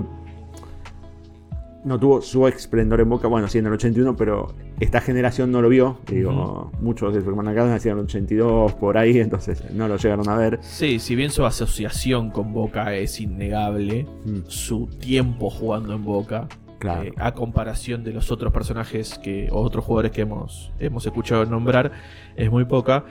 [1.82, 5.60] no tuvo su esplendor en Boca, bueno, sí en el 81, pero esta generación no
[5.60, 5.98] lo vio.
[6.06, 9.96] Digo, muchos de su hermana acá nacieron en el 82, por ahí, entonces no lo
[9.96, 10.58] llegaron a ver.
[10.62, 14.40] Sí, si bien su asociación con Boca es innegable, Mm.
[14.46, 16.46] su tiempo jugando en Boca,
[16.80, 17.02] Claro.
[17.04, 21.44] eh, a comparación de los otros personajes que, o otros jugadores que hemos, hemos escuchado
[21.46, 21.92] nombrar,
[22.36, 23.04] es muy poca.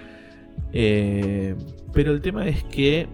[0.74, 1.56] Eh,
[1.94, 3.08] pero el tema es que,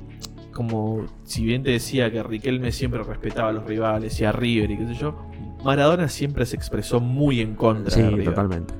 [0.51, 4.71] como si bien te decía que Riquelme siempre respetaba a los rivales y a River
[4.71, 5.15] y qué sé yo,
[5.63, 8.25] Maradona siempre se expresó muy en contra Sí, de River.
[8.25, 8.73] totalmente.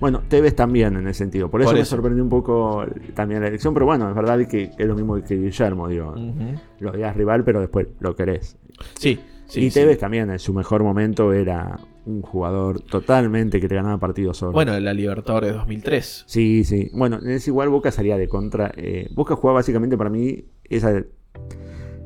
[0.00, 1.50] Bueno, Tevez también en ese sentido.
[1.50, 4.70] Por eso Por me sorprendió un poco también la elección, pero bueno, es verdad que
[4.78, 6.10] es lo mismo que Guillermo, digo.
[6.12, 6.54] Ujú.
[6.78, 8.56] Lo odias rival, pero después lo querés.
[8.96, 9.18] Sí,
[9.48, 9.80] sí, y sí.
[9.80, 14.52] Tevez también en su mejor momento era un jugador totalmente que te ganaba partidos solo.
[14.52, 16.24] Bueno, la Libertadores 2003.
[16.26, 16.90] Sí, sí.
[16.94, 18.72] Bueno, es igual Boca salía de contra.
[18.76, 21.02] eh, Boca jugaba básicamente para mí esa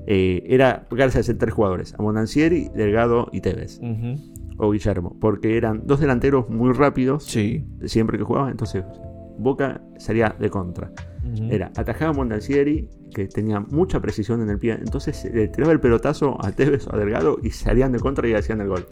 [0.07, 3.81] eh, era pegarse a ser tres jugadores, a Monancieri, Delgado y Tevez.
[4.59, 7.64] O Guillermo, porque eran dos delanteros muy rápidos Sí.
[7.87, 8.85] siempre que jugaban, entonces
[9.38, 10.92] Boca salía de contra.
[11.50, 15.80] Era atacaba a Monancieri, que tenía mucha precisión en el pie, entonces le tiraba el
[15.80, 18.87] pelotazo a Tevez o a Delgado y salían de contra y hacían el gol.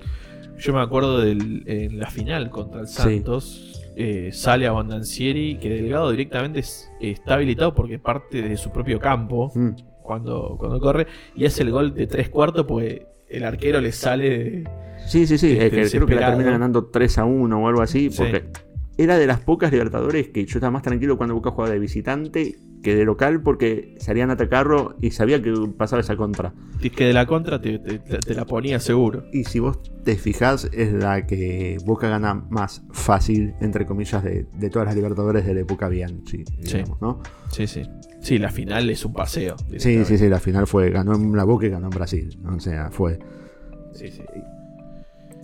[0.58, 2.94] Yo me acuerdo del, en la final contra el Sí.
[3.02, 3.66] Santos.
[3.96, 8.98] eh, sale a Bondancieri que Delgado directamente es- está habilitado porque parte de su propio
[9.00, 9.70] campo Mm.
[10.02, 14.64] cuando, cuando corre y hace el gol de tres cuartos porque el arquero le sale
[15.06, 18.10] Sí, sí, sí, este, creo que la termina ganando 3 a 1 o algo así,
[18.10, 18.22] Sí.
[19.02, 22.56] Era de las pocas Libertadores que yo estaba más tranquilo cuando Boca jugaba de visitante
[22.82, 26.54] que de local porque salían a atacarlo y sabía que pasaba esa contra.
[26.82, 29.24] Es que de la contra te, te- te- te la ponía seguro.
[29.34, 34.46] Y si vos te fijás, es la que Boca gana más fácil, entre comillas, de,
[34.54, 37.20] de todas las Libertadores de la época Bianchi, digamos, ¿no?
[37.52, 37.82] Sí, sí.
[38.22, 39.56] Sí, la final es un paseo.
[39.78, 42.58] Sí, sí, sí, la final fue, ganó en la Boca y ganó en Brasil, o
[42.60, 43.18] sea, fue...
[43.92, 44.22] Sí, sí.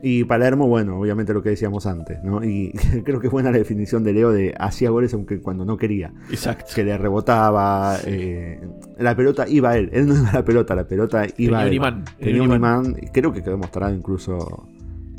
[0.03, 2.45] Y Palermo, bueno, obviamente lo que decíamos antes, ¿no?
[2.45, 2.73] Y
[3.05, 6.13] creo que es buena la definición de Leo de hacía goles aunque cuando no quería.
[6.31, 6.73] Exacto.
[6.75, 8.61] Que le rebotaba, eh,
[8.99, 11.59] la pelota iba a él, él no iba a la pelota, la pelota iba Tenía
[11.59, 11.69] a él.
[11.69, 14.69] un imán, Tenía un imán, y creo que quedó demostrado incluso,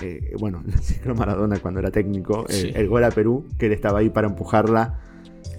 [0.02, 3.68] eh, bueno, en el ciclo Maradona cuando era técnico, eh, el gol a Perú, que
[3.68, 5.00] él estaba ahí para empujarla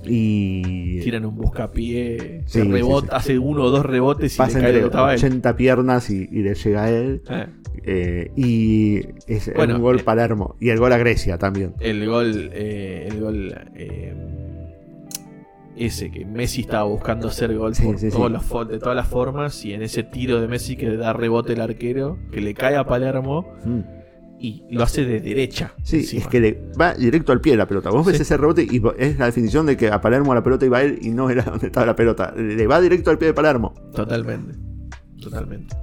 [0.05, 1.01] y...
[1.01, 3.13] Tiran un buscapié, Sí, se rebota, sí.
[3.17, 5.19] hace uno o dos rebotes y Pasa le cae entre la pelota a él.
[5.19, 7.23] 80 piernas y, y le llega a él.
[7.31, 7.47] Eh.
[7.91, 10.57] Eh, y es Bueno, un gol eh, Palermo.
[10.61, 11.75] Y el gol a Grecia también.
[11.81, 13.55] El gol, eh, el gol
[15.77, 18.33] ese que Messi estaba buscando hacer gol Sí, por sí, todos sí.
[18.33, 21.53] los fo- de todas las formas y en ese tiro de Messi que da rebote
[21.53, 23.81] el arquero, que le cae a Palermo Mm.
[24.41, 25.73] Y lo hace de derecha.
[25.83, 26.23] Sí, encima.
[26.23, 27.91] es que le va directo al pie la pelota.
[27.91, 28.23] Vos ves Sí.
[28.23, 30.99] ese rebote y es la definición de que a Palermo la pelota iba a él
[31.03, 32.33] y no era donde estaba la pelota.
[32.37, 33.75] Le va directo al pie de Palermo.
[33.95, 34.55] Totalmente.
[35.21, 35.75] Totalmente.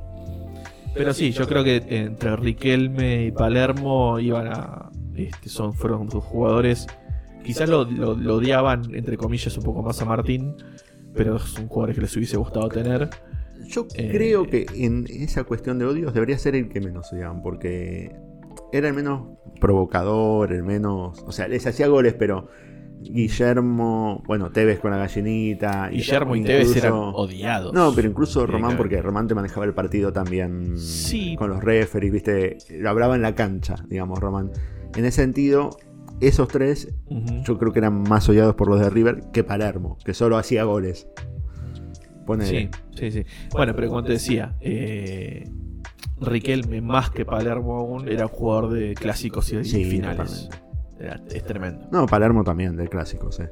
[0.93, 4.89] Pero sí, yo creo que entre Riquelme y Palermo iban a.
[5.15, 6.87] Este, son, fueron dos jugadores.
[7.43, 10.55] Quizás lo, lo- lo odiaban, entre comillas, un poco más a Martín.
[11.13, 13.09] Pero son jugadores que les hubiese gustado tener.
[13.67, 17.41] Yo Eh, creo que en esa cuestión de odios debería ser el que menos odiaban,
[17.41, 18.15] porque
[18.77, 21.23] era el menos provocador, el menos.
[21.25, 22.47] O sea, les hacía goles, pero
[23.01, 25.89] Guillermo, bueno, Tevez con la gallinita.
[25.89, 27.73] Guillermo y incluso- Tevez eran odiados.
[27.73, 31.35] No, pero incluso Román, porque Román te manejaba el partido también Sí.
[31.35, 34.51] con los referees, viste, lo hablaba en la cancha, digamos, Román.
[34.95, 35.69] En ese sentido,
[36.21, 36.93] esos tres
[37.43, 40.63] yo creo que eran más odiados por los de River que Palermo, que solo hacía
[40.63, 41.07] goles.
[42.25, 42.71] Ponele.
[42.95, 43.25] Sí, sí, sí.
[43.51, 45.47] Bueno, pero como te decía, eh,
[46.21, 50.49] Riquelme, más que Palermo aún, era un jugador de clásicos y, y Sí, finales.
[50.99, 51.87] Era- es tremendo.
[51.91, 53.43] No, Palermo también, del clásico, sí.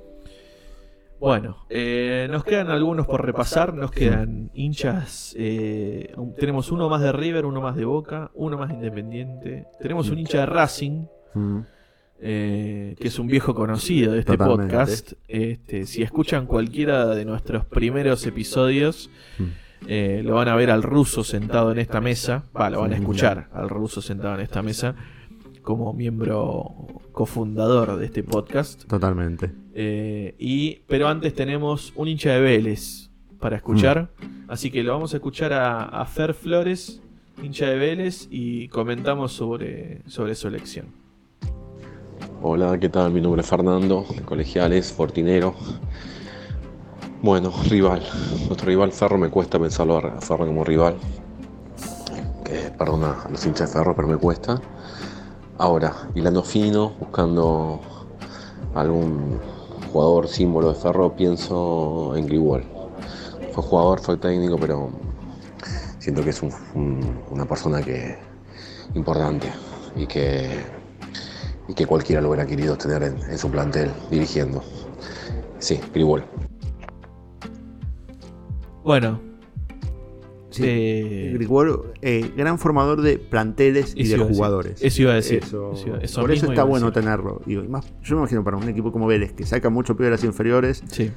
[1.19, 7.01] Bueno, eh, nos quedan algunos por repasar, nos quedan hinchas, eh, un- tenemos uno más
[7.01, 11.05] de River, uno más de Boca, uno más de Independiente, tenemos un hincha de Racing,
[11.33, 11.59] Mm.
[12.19, 14.73] eh, que es un viejo conocido de este Totalmente.
[14.73, 15.13] podcast.
[15.29, 19.43] Este, si escuchan cualquiera de nuestros primeros episodios, Mm.
[19.87, 22.95] Eh, lo van a ver al ruso sentado en esta mesa, va, lo van a
[22.95, 24.95] escuchar al ruso sentado en esta mesa
[25.61, 28.85] como miembro cofundador de este podcast.
[28.85, 29.51] Totalmente.
[29.73, 34.09] Eh, y, pero antes tenemos un hincha de Vélez para escuchar.
[34.47, 37.01] Así que lo vamos a escuchar a, a Fer Flores,
[37.41, 40.87] hincha de Vélez, y comentamos sobre, sobre su elección.
[42.41, 43.11] Hola, ¿qué tal?
[43.13, 45.55] Mi nombre es Fernando, de Colegiales, Fortinero.
[47.23, 48.03] Bueno, rival.
[48.47, 50.95] Nuestro rival Ferro me cuesta pensarlo a Ferro como rival.
[52.43, 54.61] Que perdona a los hinchas de Ferro, pero me cuesta.
[55.57, 57.79] Ahora, hilando fino, buscando
[58.75, 59.39] algún
[59.91, 62.65] jugador símbolo de Ferro, pienso en Grigol.
[63.53, 64.89] Fue jugador, fue técnico, pero
[65.99, 68.17] siento que es un- un- una persona que
[68.95, 69.47] importante
[69.95, 70.83] y que
[71.65, 74.61] y cualquiera lo hubiera querido tener en, en su plantel dirigiendo.
[75.59, 76.25] Sí, Gribol.
[78.83, 79.19] Bueno,
[80.49, 80.63] Sí.
[80.65, 84.83] eh, Grigol, eh, gran formador de planteles y de jugadores.
[84.83, 85.39] Eso iba a decir.
[85.43, 87.41] Eso- Eso iba- eso por eso está bueno tenerlo.
[87.47, 90.11] Y más, yo me imagino para un equipo como Vélez, que saca mucho pibe de
[90.11, 91.09] las inferiores, sí.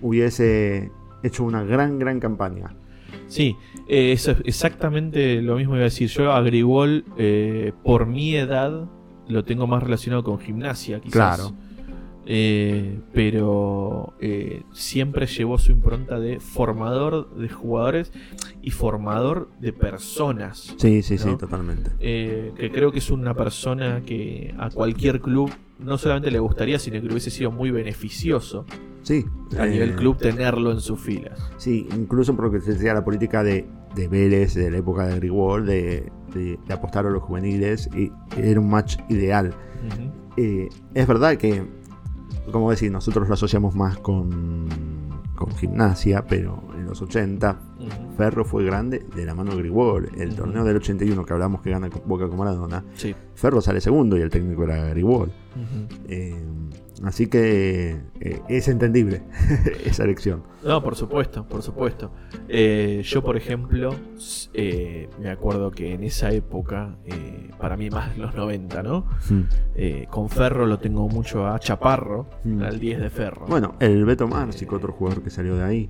[0.00, 0.90] hubiese
[1.22, 2.74] hecho una gran, gran campaña.
[3.26, 3.56] Sí,
[3.88, 6.08] eh, eso es exactamente lo mismo iba a decir.
[6.08, 8.88] Yo a Grigol, eh, por mi edad,
[9.28, 11.12] lo tengo más relacionado con gimnasia, quizás.
[11.12, 11.52] Claro.
[12.24, 18.12] Eh, pero eh, siempre llevó su impronta de formador de jugadores
[18.62, 20.74] y formador de personas.
[20.78, 21.90] Sí, sí, sí, totalmente.
[21.98, 26.78] Eh, que creo que es una persona que a cualquier club no solamente le gustaría,
[26.78, 28.66] sino que le hubiese sido muy beneficioso
[29.02, 29.24] Sí.
[29.58, 31.40] a nivel club tenerlo en sus filas.
[31.56, 35.66] Sí, incluso porque se decía la política de, de Vélez de la época de Grigol,
[35.66, 39.52] de, de- de apostar a los juveniles, y era un match ideal.
[40.94, 41.64] Es verdad que,
[42.52, 44.68] como decir, nosotros lo asociamos más con,
[45.34, 47.88] con gimnasia, pero en los 80 Ujú.
[48.16, 50.08] Ferro fue grande de la mano de Grigol.
[50.16, 50.36] El Ujú.
[50.36, 53.14] torneo del 81 que hablamos que gana Boca con Maradona, Sí.
[53.34, 55.32] Ferro sale segundo y el técnico era Grigol.
[56.08, 56.36] Eh,
[57.04, 59.22] así que eh, es entendible
[59.84, 60.42] esa elección.
[60.64, 62.12] No, por supuesto, por supuesto.
[62.48, 63.94] Eh, yo, por ejemplo,
[64.54, 66.96] eh, me acuerdo que en esa época,
[67.58, 69.06] para mí más los 90, ¿no?
[69.74, 72.62] Eh, con Ferro lo tengo mucho a Chaparro, Mm.
[72.62, 73.46] al 10 de Ferro.
[73.48, 75.88] Bueno, el Beto Márcico, otro jugador que salió de ahí.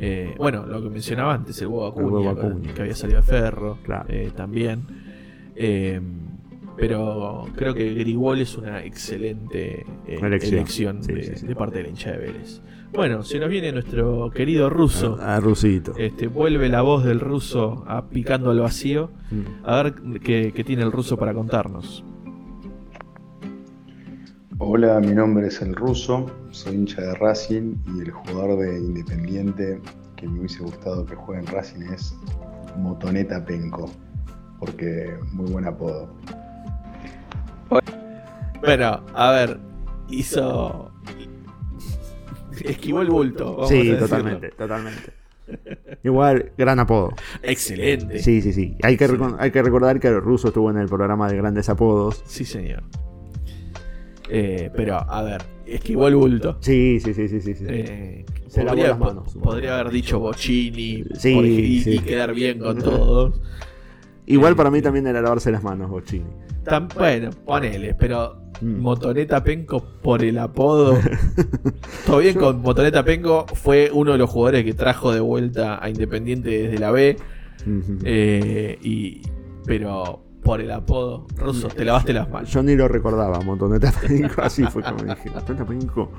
[0.00, 2.74] Eh, bueno, lo que mencionaba antes, el Huevo El Huevo Acuña, Acuña.
[2.74, 4.04] que había salido de Ferro, Claro.
[4.08, 4.86] eh, también.
[5.56, 6.00] Eh,
[6.78, 10.54] pero creo que Grigol es una excelente eh, Elección.
[10.54, 11.46] elección, Sí, de, sí, sí.
[11.46, 12.60] de parte de la hincha de Vélez.
[12.92, 15.18] Bueno, se nos viene nuestro querido ruso.
[15.20, 15.92] A, a Rusito.
[15.98, 19.10] Este, vuelve la voz del ruso a picando al vacío.
[19.30, 19.64] Mm.
[19.64, 22.02] A ver qué, qué tiene el ruso para contarnos.
[24.60, 29.80] Hola, mi nombre es el ruso, soy hincha de Racing y el jugador de Independiente
[30.16, 32.16] que me hubiese gustado que juegue en Racing es
[32.76, 33.88] Motoneta Penco,
[34.58, 36.12] porque muy buen apodo.
[38.60, 39.58] Bueno, a ver,
[40.10, 40.90] hizo.
[42.64, 43.52] Esquivó el bulto.
[43.54, 45.12] vamos Sí, totalmente, totalmente.
[46.04, 47.12] Igual, gran apodo.
[47.42, 48.18] Excelente.
[48.18, 48.76] Sí, sí, sí.
[48.82, 52.22] Hay que, hay que recordar que el ruso estuvo en el programa de grandes apodos.
[52.26, 52.82] Sí, señor.
[54.28, 56.58] Eh, pero, a ver, esquivó el bulto.
[56.60, 57.54] Sí, sí, sí, sí, sí.
[57.66, 59.34] Eh, Se podría, las manos.
[59.42, 61.98] podría haber dicho Bocini Sí, y, sí.
[62.00, 63.40] quedar bien con todos.
[64.26, 66.26] Igual para mí también era lavarse las manos, Bochini.
[66.68, 68.80] Tan, bueno, ponele, pero Mm.
[68.80, 70.98] Motoneta Penco por el apodo.
[72.06, 75.88] Todo bien con Motoneta Penco, fue uno de los jugadores que trajo de vuelta a
[75.88, 77.16] Independiente desde la B.
[78.04, 79.22] Eh, y,
[79.66, 82.50] pero por el apodo, Russo, te lavaste las manos.
[82.50, 84.42] Yo ni lo recordaba, Montoneta Penco.
[84.42, 86.12] Así fue como dije, Montoneta Penco.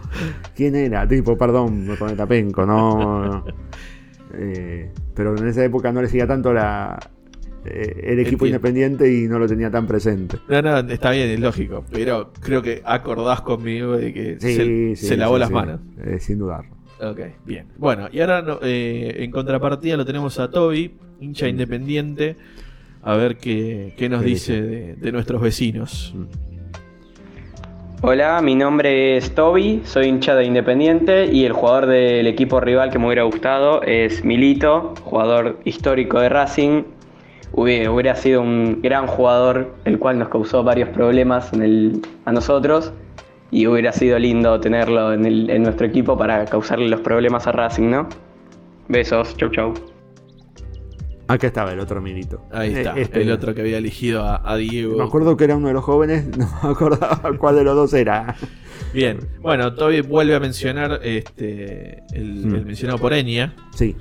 [0.56, 1.08] ¿Quién era?
[1.08, 3.44] Tipo, perdón, Montoneta Penco, no.
[4.32, 7.00] Eh, pero en esa época no le seguía tanto la,
[7.70, 8.46] el equipo Entiendo.
[8.48, 10.38] independiente y no lo tenía tan presente.
[10.48, 11.86] No, no, está bien, es lógico.
[11.92, 14.64] Pero creo que acordás conmigo de que Sí, se,
[14.96, 15.54] sí, se lavó sí, las sí.
[15.56, 15.80] manos.
[16.04, 16.76] Eh, sin dudarlo.
[17.02, 17.68] Ok, bien.
[17.78, 22.36] Bueno, y ahora eh, en contrapartida lo tenemos a Toby, hincha independiente.
[23.02, 26.14] A ver qué, qué nos ¿Qué dice de, de nuestros vecinos.
[28.02, 32.90] Hola, mi nombre es Toby, soy hincha de Independiente y el jugador del equipo rival
[32.92, 36.84] que me hubiera gustado es Milito, jugador histórico de Racing.
[37.52, 42.94] Hubiera, sido un gran jugador, el cual nos causó varios problemas en el- a nosotros.
[43.52, 47.52] y hubiera sido lindo tenerlo en, el- en nuestro equipo para causarle los problemas a
[47.52, 48.08] Racing, ¿no?
[48.88, 49.74] Besos, chau chau.
[51.28, 52.44] Acá estaba el otro Milito.
[52.52, 54.98] Ahí está, este- el otro que había elegido a, a Diego.
[54.98, 57.94] Me acuerdo que era uno de los jóvenes, no me acordaba cuál de los dos
[57.96, 58.36] era.
[58.94, 62.56] Bien, bueno, Toby vuelve a mencionar este el, Mm.
[62.56, 63.56] el mencionado por Enya.
[63.76, 63.96] Sí.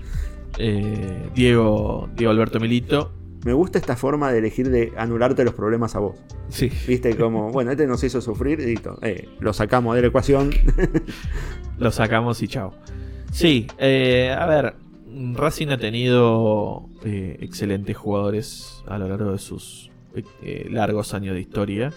[0.58, 3.12] Eh, Diego, Diego Alberto Milito.
[3.44, 6.16] Me gusta esta forma de elegir de anularte los problemas a vos.
[6.48, 6.70] Sí.
[6.86, 8.98] Viste, como, bueno, este nos hizo sufrir y listo.
[9.02, 10.50] Eh, lo sacamos de la ecuación.
[11.78, 12.74] Lo sacamos y chao.
[13.30, 14.74] Sí, eh, a ver,
[15.34, 19.92] Racing ha tenido eh, excelentes jugadores a lo largo de sus
[20.70, 21.92] largos años de historia.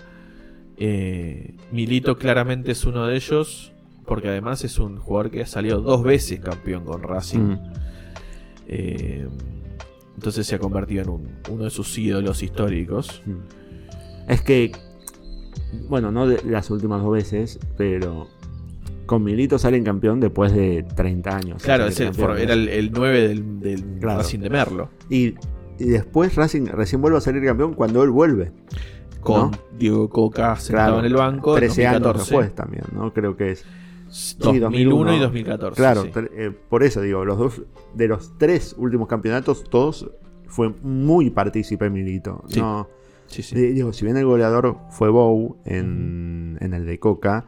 [1.71, 3.73] Milito claramente es uno de ellos,
[4.05, 7.39] porque además es un jugador que ha salido dos veces campeón con Racing.
[7.39, 7.59] Mm.
[10.15, 13.21] Entonces se ha convertido en un- uno de sus ídolos históricos.
[14.27, 14.71] Es que,
[15.89, 18.27] bueno, no de las últimas dos veces, pero
[19.05, 21.63] con Milito salen campeón después de 30 años.
[21.63, 24.19] Claro, ese era el, el 9 del, del Claro.
[24.19, 24.89] Racing de Merlo.
[25.09, 25.33] Y,
[25.79, 28.51] y después Racing recién vuelve a salir campeón cuando él vuelve.
[29.21, 29.57] Con ¿no?
[29.77, 31.53] Diego Coca sentado Claro, en el banco.
[31.55, 32.29] en 13 años 2014.
[32.35, 33.13] después también, ¿no?
[33.13, 33.65] Creo que es.
[34.11, 36.11] Sí, 2001 y 2014, Claro, sí.
[36.35, 37.61] eh, por eso digo, los dos,
[37.95, 40.11] de los tres últimos campeonatos, todos
[40.47, 42.43] fue muy partícipe Milito.
[42.49, 42.59] Sí.
[42.59, 42.87] No,
[43.53, 47.45] digo, si bien el goleador fue Bow en, en el de Coca,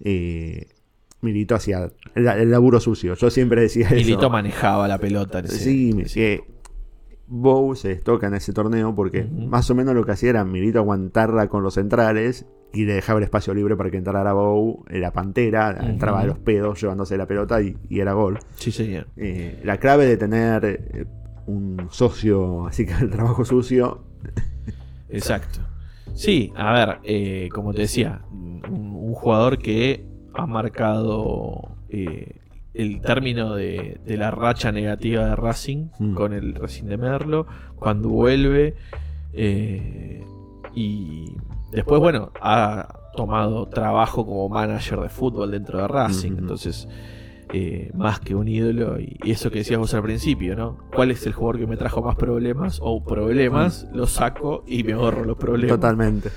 [0.00, 0.66] eh,
[1.22, 3.14] Milito hacía el, el laburo sucio.
[3.14, 3.94] Yo siempre decía eso.
[3.94, 5.38] Milito manejaba la pelota.
[5.38, 6.42] en ese- Sí, que
[7.28, 10.78] Bow se toca en ese torneo porque más o menos lo que hacía era Milito
[10.80, 12.44] aguantarla con los centrales
[12.74, 16.38] y le dejaba el espacio libre para que entrara Bow, la pantera, entraba a los
[16.38, 18.38] pedos llevándose la pelota y, y era gol.
[18.56, 19.06] Sí, señor.
[19.16, 21.06] Eh, la clave de tener eh,
[21.46, 24.04] un socio así que el trabajo sucio.
[25.08, 25.60] Exacto.
[26.14, 30.04] Sí, a ver, eh, como te decía, un, un jugador que
[30.34, 32.36] ha marcado eh,
[32.74, 36.14] el término de, de la racha negativa de Racing Mm.
[36.14, 37.46] con el Racing de Merlo,
[37.76, 38.74] cuando vuelve
[39.34, 40.24] eh,
[40.74, 41.34] y
[41.72, 46.88] después, bueno, ha tomado trabajo como manager de fútbol dentro de Racing, entonces
[47.52, 50.78] eh, más que un ídolo y, eso que decías vos al principio, ¿no?
[50.94, 53.86] ¿Cuál es el jugador que me trajo más problemas o problemas?
[53.92, 55.78] Lo saco y me ahorro los problemas.
[55.78, 56.30] Totalmente.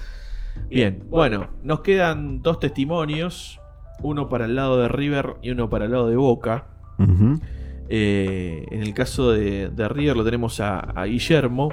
[0.70, 3.62] Bien, bueno, nos quedan dos testimonios,
[4.02, 6.68] uno para el lado de River y uno para el lado de Boca.
[7.88, 11.70] Eh, en el caso de, de River lo tenemos a, a Guillermo,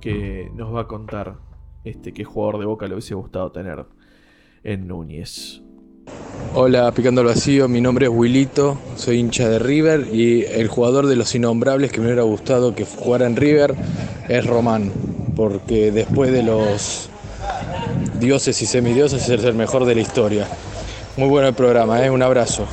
[0.00, 1.36] que nos va a contar
[1.84, 3.84] este, qué jugador de Boca le hubiese gustado tener
[4.64, 5.62] en Núñez.
[6.54, 11.06] Hola, Picando al Vacío, mi nombre es Wilito, soy hincha de River y el jugador
[11.06, 13.74] de los innombrables que me hubiera gustado que jugara en River
[14.28, 14.92] es Román,
[15.34, 17.08] porque después de los
[18.20, 20.46] dioses y semidioses es el mejor de la historia.
[21.16, 22.10] Muy bueno el programa, ¿eh?
[22.10, 22.66] un abrazo.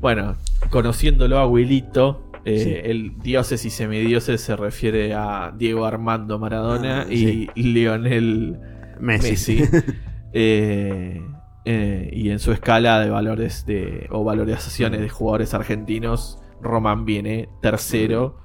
[0.00, 0.36] Bueno,
[0.70, 2.72] conociéndolo a Wilito, eh, Sí.
[2.90, 8.58] el dioses y semidioses se refiere a Diego Armando Maradona Ah, y Lionel
[9.00, 9.30] Messi.
[9.30, 9.62] Messi.
[10.38, 11.22] Eh,
[11.64, 17.48] eh, y en su escala de valores de, o valorizaciones de jugadores argentinos, Román viene
[17.62, 18.36] tercero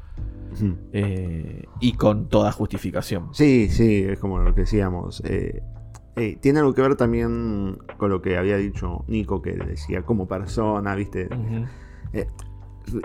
[0.94, 3.30] eh, y con toda justificación.
[3.34, 5.22] Sí, sí, es como lo que decíamos.
[5.26, 5.62] eh,
[6.16, 10.28] eh, tiene algo que ver también con lo que había dicho Nico, que decía como
[10.28, 11.28] persona, ¿viste?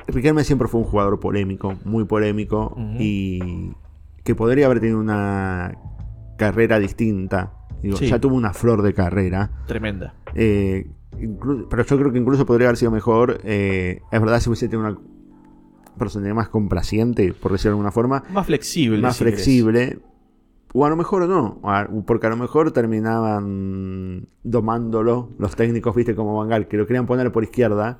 [0.08, 3.72] Riquelme siempre fue un jugador polémico, muy polémico, y
[4.24, 5.76] que podría haber tenido una
[6.36, 7.52] carrera distinta.
[7.82, 8.08] Digo, Sí.
[8.08, 9.50] Ya tuvo una flor de carrera.
[9.66, 10.14] Tremenda.
[10.34, 10.88] Eh,
[11.70, 13.40] pero yo creo que incluso podría haber sido mejor.
[13.44, 14.98] eh, es verdad, si hubiese tenido una
[15.98, 18.22] personalidad más complaciente, por decirlo de alguna forma.
[18.30, 18.98] Más flexible.
[19.00, 19.98] Más si flexible.
[20.74, 21.60] O a lo mejor no.
[22.06, 27.32] Porque a lo mejor terminaban domándolo los técnicos, viste, como Bangal, que lo querían poner
[27.32, 27.98] por izquierda.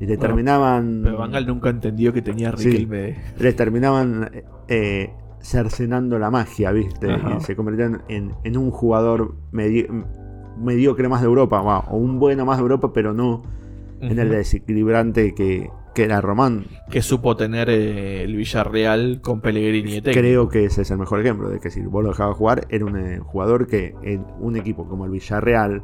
[0.00, 1.00] Y le Bueno, terminaban.
[1.04, 2.70] Pero Bangal nunca entendió que tenía Sí.
[2.70, 3.16] Riquelme.
[3.38, 4.30] Le terminaban
[4.68, 5.10] eh,
[5.40, 7.12] cercenando la magia, ¿viste?
[7.12, 7.36] Ajá.
[7.38, 9.86] Y se convertían en, en un jugador medi-
[10.58, 13.42] mediocre más de Europa, o un bueno más de Europa, pero no
[14.00, 16.66] en el desequilibrante que, que era Román.
[16.90, 20.12] Que supo tener eh, el Villarreal con Pellegrini técnico.
[20.20, 22.84] Creo que ese es el mejor ejemplo, de que si vos lo dejabas jugar, era
[22.84, 25.82] un eh, jugador que en un equipo como el Villarreal,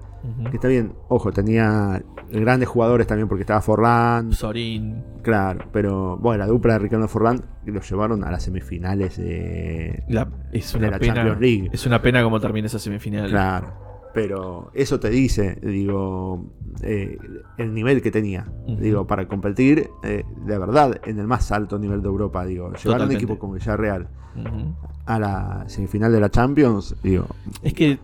[0.51, 5.03] que está bien, ojo, tenía grandes jugadores también porque estaba Forlán, Sorín.
[5.23, 10.29] claro, pero bueno, la dupla de Ricardo Forlán lo llevaron a las semifinales de, La-
[10.53, 11.15] es de una la pena.
[11.15, 11.71] Champions League.
[11.73, 13.31] Es una pena como termina esa semifinal.
[13.31, 13.89] Claro.
[14.15, 16.53] Pero eso te dice, digo,
[16.83, 17.17] eh,
[17.59, 18.47] el nivel que tenía.
[18.67, 22.45] Digo, para competir, eh, de verdad, en el más alto nivel de Europa.
[22.47, 24.75] Digo, llevar a un equipo como Villarreal Ujú.
[25.07, 27.27] a la semifinal de la Champions, digo,
[27.63, 27.99] Es que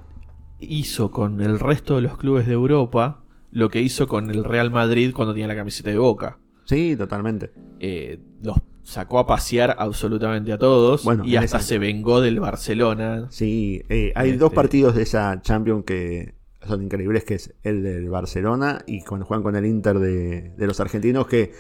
[0.59, 4.71] hizo con el resto de los clubes de Europa lo que hizo con el Real
[4.71, 6.39] Madrid cuando tenía la camiseta de Boca.
[6.65, 7.53] Sí, totalmente.
[7.79, 13.27] Eh, los sacó a pasear absolutamente a todos Bueno, y hasta se vengó del Barcelona.
[13.31, 16.35] Sí, eh, hay Este- dos partidos de esa Champions que
[16.67, 20.67] son increíbles, que es el del Barcelona y cuando juegan con el Inter de, de
[20.67, 21.53] los argentinos, que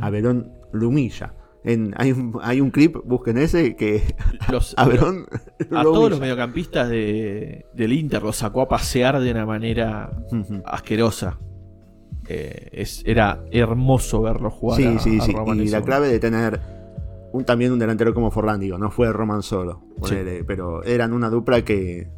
[0.00, 1.34] a Verón lo humilla.
[1.64, 4.02] En, hay, un, hay un clip, busquen ese, que
[4.50, 5.26] Los- a Verón
[5.72, 10.10] a todos los mediocampistas de, del Inter los sacó a pasear de una manera
[10.64, 11.38] asquerosa.
[12.28, 14.76] Eh, es, era hermoso verlo jugar.
[14.78, 15.32] Sí, a- sí, a sí.
[15.32, 16.60] Roman Y la clave de tener
[17.32, 21.28] un, también un delantero como Forlán, digo, no fue Roman solo, ponele, pero eran una
[21.30, 22.08] dupla que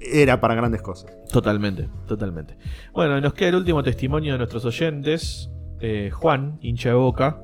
[0.00, 1.12] era para grandes cosas.
[1.30, 2.56] Totalmente, totalmente.
[2.92, 5.50] Bueno, nos queda el último testimonio de nuestros oyentes.
[5.80, 7.42] Eh, Juan, hincha de boca.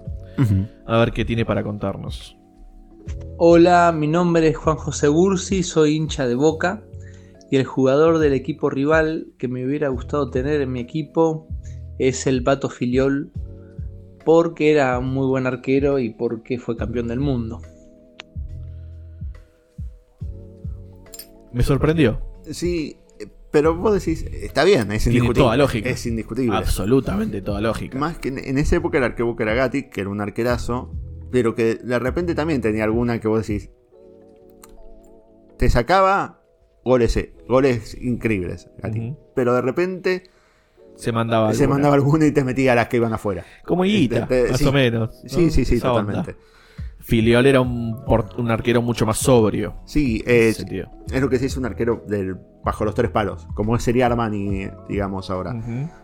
[0.86, 2.36] A ver qué tiene para contarnos.
[3.38, 6.82] Hola, mi nombre es Juan José Bursi, soy hincha de Boca
[7.50, 11.46] y el jugador del equipo rival que me hubiera gustado tener en mi equipo
[11.98, 13.30] es el Pato Filiol
[14.24, 17.60] porque era un muy buen arquero y porque fue campeón del mundo.
[21.52, 22.25] Me sorprendió.
[22.50, 22.96] Sí,
[23.50, 25.44] pero vos decís, está bien, es Tiene indiscutible.
[25.44, 25.88] toda lógica.
[25.90, 26.56] Es indiscutible.
[26.56, 27.98] Absolutamente toda lógica.
[27.98, 30.92] Más que en, en esa época el arquero era Gatti, que era un arquerazo,
[31.30, 33.70] pero que de repente también tenía alguna que vos decís.
[35.58, 36.42] Te sacaba
[36.84, 39.16] goles, eh, goles increíbles, Gatti.
[39.34, 40.24] Pero de repente
[40.96, 41.74] Se mandaba se alguna.
[41.76, 43.44] mandaba alguna y te metía a las que iban afuera.
[43.64, 44.66] Como Higuita, Te- te- más sí.
[44.66, 45.20] o menos.
[45.22, 45.28] ¿no?
[45.30, 46.24] Sí, sí, sí, Esa onda.
[47.06, 49.74] Filiol era un, arquero mucho más sobrio.
[49.84, 50.58] Sí, es,
[51.12, 55.30] lo que se dice un arquero del bajo los tres palos, como sería Armani, digamos
[55.30, 55.54] ahora,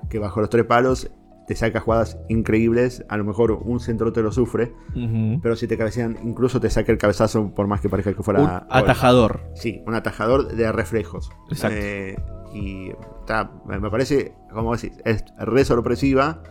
[0.09, 1.11] que bajo los tres palos
[1.49, 5.41] te saca jugadas increíbles, a lo mejor un centro te lo sufre, Ujú.
[5.43, 8.39] pero si te cabecean, incluso te saca el cabezazo por más que parezca que fuera
[8.41, 8.63] Un gol.
[8.71, 9.41] atajador.
[9.57, 11.33] Sí, un atajador de reflejos.
[11.51, 11.79] Exacto.
[11.81, 12.17] Eh,
[12.55, 12.93] y
[13.67, 16.45] me parece, como decís, es re sorpresiva,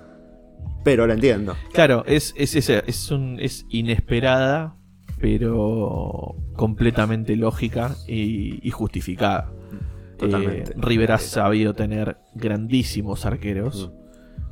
[0.84, 1.55] pero la entiendo.
[1.73, 4.75] Claro, es, es, es, es, un- es inesperada,
[5.19, 9.51] pero completamente lógica y, y justificada.
[10.17, 10.71] Totalmente.
[10.71, 13.91] Eh, River ha sabido tener grandísimos arqueros.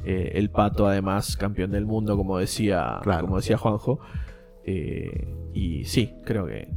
[0.05, 3.25] Eh, el Pato, además, campeón del mundo, como decía, Claro.
[3.25, 3.99] como decía Juanjo.
[4.65, 6.69] Eh, y sí, creo que.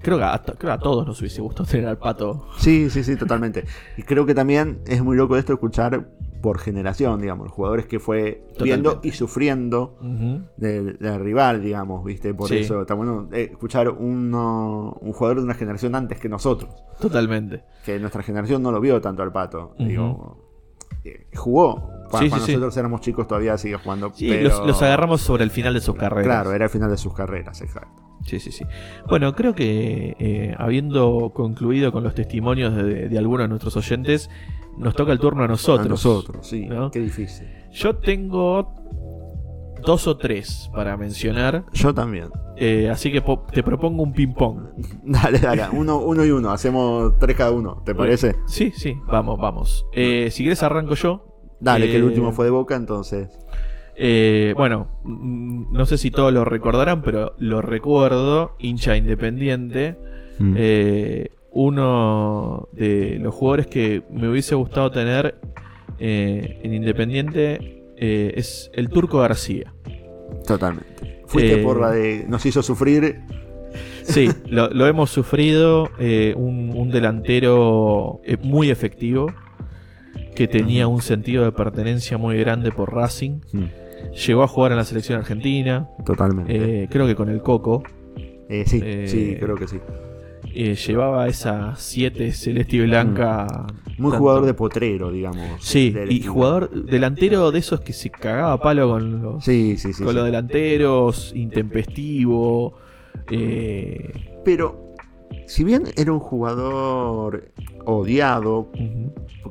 [0.00, 2.46] Creo que, a, creo que a todos nos hubiese gustado tener al Pato.
[2.58, 3.64] Sí, sí, sí, totalmente.
[3.96, 6.08] Y creo que también es muy loco esto escuchar
[6.42, 9.96] por generación, digamos, los jugadores que fue viendo y sufriendo
[10.56, 12.34] del, del rival, digamos, ¿viste?
[12.34, 12.58] Por Sí.
[12.58, 16.70] eso está bueno eh, escuchar uno, un jugador de una generación antes que nosotros.
[17.00, 17.62] Totalmente.
[17.84, 19.74] Que nuestra generación no lo vio tanto al pato.
[19.78, 20.36] Digo,
[21.04, 21.88] eh, jugó.
[22.10, 22.52] Cuando, Sí, sí, cuando sí.
[22.52, 24.10] nosotros éramos chicos todavía sigue jugando.
[24.14, 24.48] Sí, pero...
[24.50, 26.24] los, los agarramos sobre el final de sus carreras.
[26.26, 28.02] Claro, era el final de sus carreras, exacto.
[28.24, 28.64] Sí, sí, sí.
[29.08, 34.30] Bueno, creo que eh, habiendo concluido con los testimonios de, de algunos de nuestros oyentes,
[34.82, 35.86] nos toca el turno a nosotros.
[35.86, 36.66] A nosotros, sí.
[36.66, 36.90] ¿no?
[36.90, 37.46] Qué difícil.
[37.72, 38.74] Yo tengo
[39.84, 41.64] dos o tres para mencionar.
[41.72, 42.28] Yo también.
[42.56, 44.60] Eh, así que po- te propongo un ping-pong.
[45.04, 45.64] Dale, dale.
[45.72, 46.50] Uno, uno y uno.
[46.50, 47.82] Hacemos tres cada uno.
[47.84, 48.36] ¿Te parece?
[48.46, 48.94] Sí, sí.
[49.06, 49.86] Vamos, vamos.
[49.92, 51.26] Eh, si quieres arranco yo.
[51.60, 53.28] Dale, que el Eh, último fue de boca, entonces.
[53.96, 59.96] Eh, bueno, mm, no sé si todos lo recordarán, pero lo recuerdo, hincha independiente.
[60.38, 60.54] Mm.
[61.54, 65.34] Uno de los jugadores que me hubiese gustado tener
[65.98, 69.72] eh, en Independiente eh, es el Turco García.
[70.46, 71.22] Totalmente.
[71.26, 72.24] Fuiste Eh, por la de.
[72.26, 73.20] Nos hizo sufrir.
[74.02, 75.90] Sí, lo, lo hemos sufrido.
[76.36, 79.26] un, un delantero muy efectivo
[80.34, 83.40] que tenía un sentido de pertenencia muy grande por Racing.
[84.26, 85.88] Llegó a jugar en la selección argentina.
[86.04, 86.88] Totalmente.
[86.90, 87.82] creo que con el Coco.
[88.48, 89.78] Sí, sí, creo que sí.
[90.54, 93.46] Eh, llevaba esa 7 celeste y blanca.
[93.98, 95.62] Muy tanto- jugador de potrero, digamos.
[95.62, 96.32] Sí, y equipo.
[96.34, 100.14] jugador delantero de esos que se cagaba a palo con los, Sí, sí, sí, con
[100.14, 102.74] los delanteros, intempestivo.
[103.30, 104.12] eh,
[104.44, 104.92] Pero,
[105.46, 107.52] si bien era un jugador
[107.84, 108.70] odiado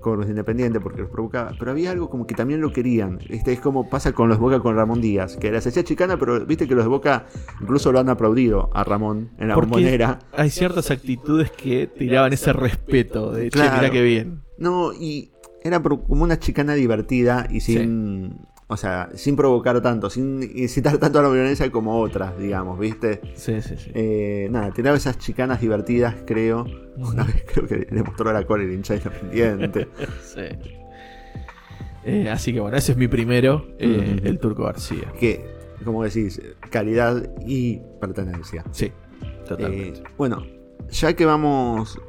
[0.01, 3.19] por los independientes porque los provocaba, pero había algo como que también lo querían.
[3.29, 6.17] Este es como pasa con los de Boca con Ramón Díaz, que les hacía chicana,
[6.17, 7.25] pero viste que los de Boca
[7.61, 10.19] incluso lo han aplaudido a Ramón en la porque bombonera.
[10.33, 13.77] hay ciertas actitudes que tiraban ese respeto de che, Claro.
[13.77, 14.41] mirá bien.
[14.57, 15.31] No, y
[15.63, 18.37] era como una chicana divertida y sin.
[18.71, 23.19] O sea, sin provocar tanto, sin incitar tanto a la violencia como otras, digamos, ¿viste?
[23.35, 23.91] Sí, sí, sí.
[23.93, 26.65] Eh, nada, tiraba esas chicanas divertidas, creo.
[26.95, 29.89] Una vez creo que le mostró la cola el hincha independiente.
[30.23, 30.43] Sí.
[32.05, 35.11] Eh, así que bueno, ese es mi primero, eh, el Turco García.
[35.19, 35.45] Que,
[35.83, 38.63] como decís, calidad y pertenencia.
[38.71, 38.89] Sí,
[39.45, 40.01] totalmente.
[40.17, 40.45] Bueno,
[40.89, 41.99] ya que vamos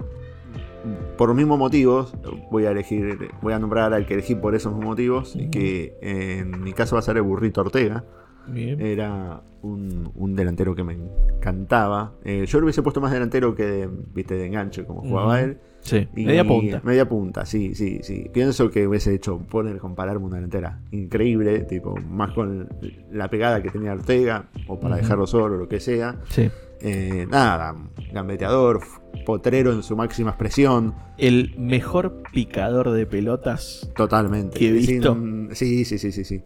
[1.17, 2.15] por los mismos motivos,
[2.51, 6.63] voy a elegir, voy a nombrar al que elegí por esos motivos, y que en
[6.63, 8.05] mi caso va a ser el Burrito Ortega.
[8.49, 8.81] Bien.
[8.81, 12.15] Era un, un delantero que me encantaba.
[12.25, 15.59] Eh, yo lo hubiese puesto más delantero que de, viste, de enganche, como jugaba él.
[15.81, 16.81] Sí, Y- media punta.
[16.85, 18.29] Media punta, sí, sí, sí.
[18.33, 22.69] Pienso que hubiese hecho poner, compararme una delantera increíble, tipo, más con
[23.13, 26.17] la pegada que tenía Ortega, o para dejarlo solo, o lo que sea.
[26.29, 26.51] Sí.
[26.81, 27.77] Eh, nada,
[28.13, 28.81] gambeteador,
[29.25, 30.95] potrero en su máxima expresión.
[31.19, 34.59] El mejor picador de pelotas Totalmente.
[34.59, 35.17] que he visto.
[35.53, 36.43] Sí, sí, sí, sí, sí.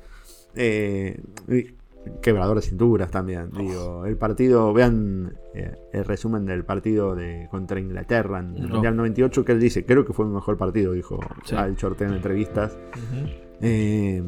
[0.55, 1.21] Eh,
[2.23, 3.51] quebrador de cinturas también.
[3.55, 3.59] Oh.
[3.59, 8.75] Digo, el partido, vean eh, el resumen del partido de contra Inglaterra en el No.
[8.75, 11.55] Mundial 98 que él dice, creo que fue mi mejor partido, dijo Sí.
[11.57, 12.79] al Chortea en entrevistas.
[13.61, 14.23] Eh,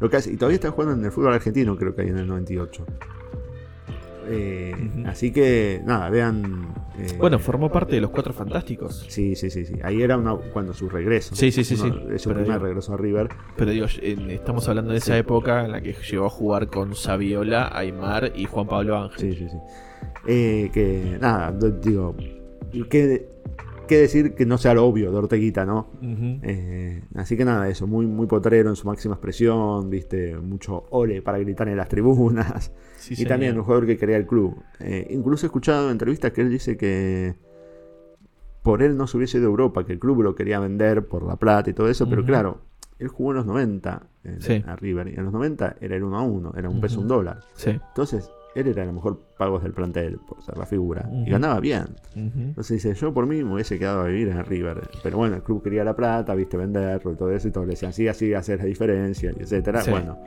[0.00, 2.18] lo que hace, y todavía está jugando en el fútbol argentino, creo que hay en
[2.18, 2.84] el 98.
[4.32, 4.72] Eh,
[5.06, 6.72] Así que, nada, vean.
[6.98, 9.06] eh, Bueno, formó parte de los Cuatro Fantásticos.
[9.08, 9.74] Sí, sí, sí, sí.
[9.82, 11.34] Ahí era una, cuando su regreso.
[11.34, 12.06] Sí, sí, sí, Uno sí.
[12.06, 13.28] De su primer digo- regreso a River.
[13.56, 15.18] Pero digo, estamos hablando de esa Sí.
[15.18, 19.34] época en la que llegó a jugar con Saviola, Aymar y Juan Pablo Ángel.
[19.34, 19.56] Sí, sí, sí.
[20.26, 21.52] Eh, que nada,
[21.82, 22.14] digo,
[22.88, 23.26] ¿qué,
[23.90, 25.88] qué decir que no sea lo obvio de Orteguita, ¿no?
[26.00, 31.20] Eh, así que nada, eso, muy, muy potrero en su máxima expresión, viste, mucho ole
[31.20, 32.72] para gritar en las tribunas.
[32.96, 33.28] Sí, y señor.
[33.28, 34.62] también un jugador que quería el club.
[34.78, 37.34] Eh, incluso he escuchado en entrevistas que él dice que
[38.62, 41.22] por él no se hubiese ido a Europa, que el club lo quería vender por
[41.22, 42.60] la plata y todo eso, pero claro,
[42.98, 44.62] él jugó en los 90 en, Sí.
[44.66, 47.02] a River, y en los 90 era el 1 a 1, era un peso Ujú.
[47.02, 47.40] un dólar.
[47.54, 47.70] Sí.
[47.70, 51.08] Entonces, él era el mejor pagos del plantel por ser la figura.
[51.26, 51.84] Y ganaba bien.
[52.14, 54.80] Entonces dice, yo por mí me hubiese quedado a vivir en River.
[55.02, 57.48] Pero bueno, el club quería la plata, viste, venderlo y todo eso.
[57.48, 59.82] Y todos le decían, sí, así hacer la diferencia, y etcétera.
[59.82, 59.90] Sí.
[59.90, 60.18] Bueno.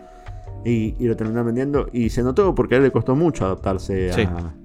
[0.66, 1.88] Y, y lo terminaron vendiendo.
[1.92, 4.22] Y se notó porque a él le costó mucho adaptarse Sí.
[4.22, 4.56] a...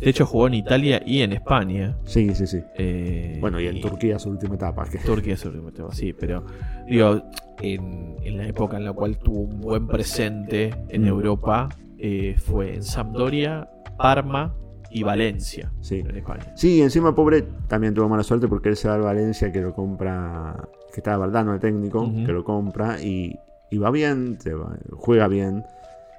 [0.00, 1.96] De hecho, jugó en Italia y en España.
[2.04, 2.58] Sí, sí, sí.
[2.78, 4.84] Eh, Bueno, y en Turquía su última etapa.
[4.84, 4.98] Que...
[4.98, 6.44] Turquía es el último tema, sí, pero
[6.88, 7.22] digo,
[7.60, 11.06] en, en la época en la cual tuvo un buen presente en Mm.
[11.06, 11.68] Europa,
[12.00, 14.54] eh, fue en Sampdoria, Parma
[14.90, 16.00] y Valencia, Sí.
[16.00, 16.52] en España.
[16.56, 19.72] Sí, encima pobre también tuvo mala suerte porque él se va al Valencia que lo
[19.74, 20.56] compra,
[20.92, 23.38] que estaba Valdano el técnico, que lo compra y,
[23.70, 25.62] y va bien, se va- juega bien.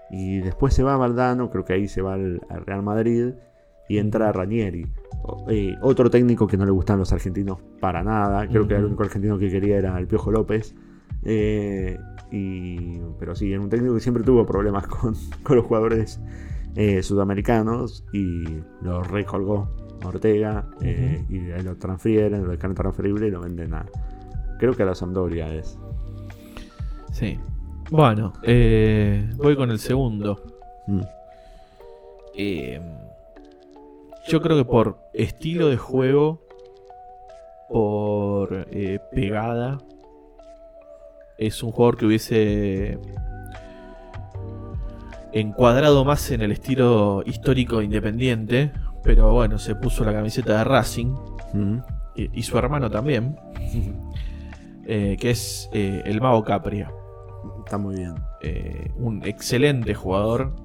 [0.09, 3.33] Y después se va a Valdano, creo que ahí se va al, al Real Madrid
[3.89, 4.85] y entra Ranieri.
[5.49, 9.03] Eh, otro técnico que no le gustan los argentinos para nada, creo que el único
[9.03, 10.73] argentino que quería era el Piojo López.
[11.23, 11.97] Eh,
[12.31, 16.19] y, pero sí, era un técnico que siempre tuvo problemas con, con los jugadores
[16.75, 18.45] eh, sudamericanos y
[18.81, 19.67] lo recolgó
[20.01, 23.85] a Ortega eh, y de ahí lo transfieren, lo dejan transferible y lo venden a.
[24.57, 25.77] Creo que a la Sampdoria es.
[27.11, 27.37] Sí.
[27.89, 30.41] Bueno, eh, voy con el segundo.
[30.87, 31.01] Mm.
[34.29, 36.41] Yo creo que por estilo de juego,
[37.67, 38.65] por
[39.13, 39.77] pegada,
[41.47, 42.97] es un jugador que hubiese
[45.33, 48.71] encuadrado más en el estilo histórico independiente,
[49.03, 51.15] pero bueno, se puso la camiseta de Racing
[51.53, 51.79] Mm.
[52.15, 53.35] y, y su hermano también,
[54.85, 56.89] eh, que es eh, el Mago Capria.
[57.65, 58.15] Está muy bien.
[58.41, 60.55] Eh, un excelente jugador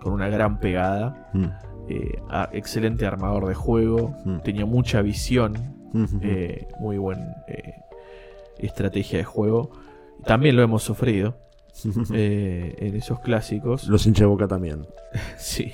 [0.00, 1.44] con una gran pegada, Mm.
[2.28, 4.38] a- excelente armador de juego, Mm.
[4.40, 5.54] tenía mucha visión,
[6.80, 7.34] muy buena
[8.58, 9.70] estrategia de juego.
[10.24, 11.36] También lo hemos sufrido
[12.12, 13.88] eh, en esos clásicos.
[13.88, 14.86] Los hincha de boca también.
[15.38, 15.72] Sí.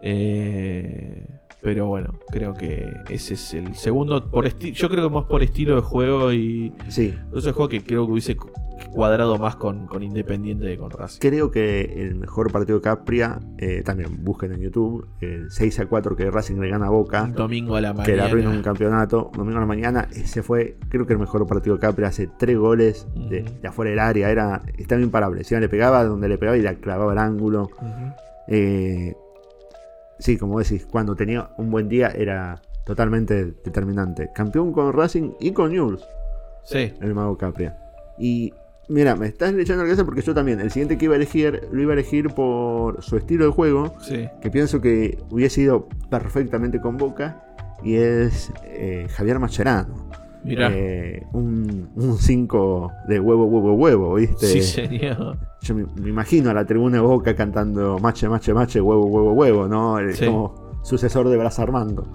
[0.00, 1.26] Eh,
[1.62, 4.30] pero bueno, creo que ese es el segundo.
[4.30, 6.72] Por yo creo que más por estilo de juego y.
[6.88, 7.14] Sí.
[7.34, 8.50] Es un juego que creo que hubiese cu-
[8.92, 11.18] cuadrado más con, con Independiente de con Racing.
[11.20, 15.86] Creo que el mejor partido de Capria, eh, también busquen en YouTube, el 6 a
[15.86, 17.26] 4 que Racing le gana a Boca.
[17.26, 18.56] Domingo a la Que le arruina mañana.
[18.58, 19.30] un campeonato.
[19.36, 22.08] Domingo a la mañana, ese fue, creo que el mejor partido de Capria.
[22.08, 24.30] Hace tres goles de, de afuera del área.
[24.30, 25.42] Era, estaba imparable.
[25.44, 27.68] Si le pegaba donde le pegaba y le clavaba el ángulo.
[28.46, 29.14] Eh,
[30.18, 34.30] sí, como decís, cuando tenía un buen día era totalmente determinante.
[34.34, 36.02] Campeón con Racing y con News.
[36.64, 36.92] Sí.
[37.00, 37.76] El mago Capria.
[38.18, 38.52] Y
[38.88, 41.68] mira, me estás leyendo la cabeza porque yo también, el siguiente que iba a elegir,
[41.70, 43.94] lo iba a elegir por su estilo de juego.
[44.00, 44.28] Sí.
[44.40, 47.44] Que pienso que hubiese ido perfectamente con Boca.
[47.82, 50.08] Y es eh, Javier Mascherano.
[50.48, 50.70] Mirá.
[50.72, 54.46] Eh, un 5 de huevo, huevo, huevo, ¿viste?
[54.46, 55.36] Sí, señor.
[55.62, 59.32] Yo me, me imagino a la tribuna de Boca cantando mache, mache, mache, huevo, huevo,
[59.32, 59.98] huevo, ¿no?
[59.98, 60.26] El- Sí.
[60.26, 62.06] Como sucesor de Blas Armando.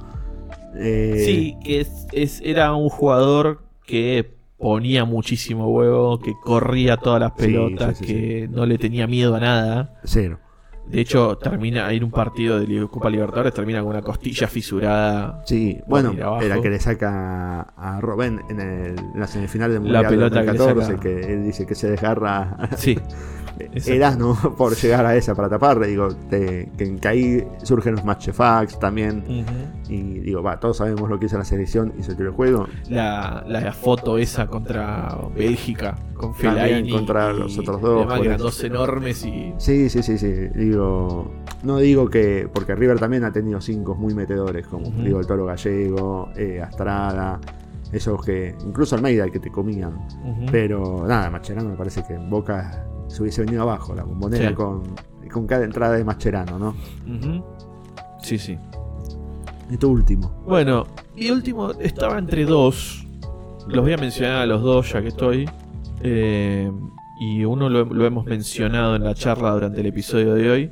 [0.76, 7.20] Eh, Sí, que es, es- era un jugador que ponía muchísimo huevo, que corría todas
[7.20, 10.00] las pelotas, sí, sí, que no le tenía miedo a nada.
[10.06, 10.40] Cero.
[10.86, 15.42] De hecho, termina en un partido de Copa Libertadores, termina con una costilla fisurada.
[15.46, 20.02] Sí, bueno, era que le saca a Robén en, el- en la semifinal del La
[20.04, 21.00] Mundial pelota que le 2014, saca.
[21.02, 23.00] que, él dice que se desgarra Sí,
[23.88, 25.88] Erasmo por llegar a esa para taparle.
[25.88, 29.24] Digo, te- que, que ahí surgen los matchfax también.
[29.90, 32.68] Y digo, va, todos sabemos lo que hizo la selección, hizo el tiro de juego.
[32.90, 36.90] La, la foto esa contra Bélgica, con Fellaini.
[36.92, 39.54] contra y los otros dos, Además eran dos enormes y.
[39.58, 40.32] Sí, sí, sí, sí.
[40.56, 41.32] Digo,
[41.64, 42.48] no digo que.
[42.52, 47.40] Porque River también ha tenido cinco muy metedores, como digo, el Toro Gallego, eh, Astrada,
[47.92, 48.56] esos que.
[48.66, 50.00] Incluso Almeida, que te comían.
[50.52, 54.56] Pero nada, Macherano me parece que en Boca se hubiese venido abajo, la bombonera Sí.
[54.56, 54.84] con,
[55.32, 56.70] con cada entrada de Macherano, ¿no?
[57.08, 57.44] Ujú.
[58.22, 58.58] Sí, sí.
[59.72, 60.44] Esto último.
[60.46, 60.86] Bueno,
[61.16, 63.06] y último, estaba entre dos.
[63.68, 65.50] Los voy a mencionar a los dos ya que estoy.
[66.02, 66.72] Eh,
[67.22, 70.72] y uno lo, lo hemos mencionado en la charla durante el episodio de hoy.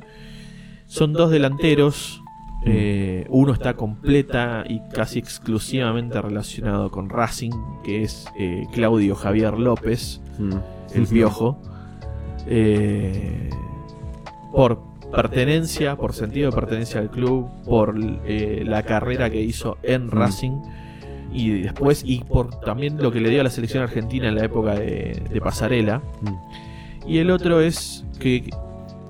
[0.86, 2.22] Son dos delanteros.
[2.64, 7.50] Eh, uno está completa y casi exclusivamente relacionado con Racing,
[7.82, 10.52] que es eh, Claudio Javier López, Mm.
[10.94, 11.58] el piojo.
[12.46, 13.50] Eh,
[14.52, 14.80] por
[15.10, 20.62] pertenencia, por sentido de pertenencia al club, por eh, la carrera que hizo en Racing
[21.32, 24.44] y después, y por también lo que le dio a la selección argentina en la
[24.44, 26.02] época de, de Pasarela.
[27.06, 28.50] Y el otro es que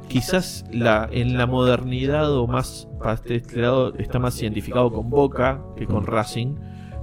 [0.08, 5.60] quizás la, en la modernidad o más para este lado está más identificado con Boca
[5.76, 6.54] que con Racing,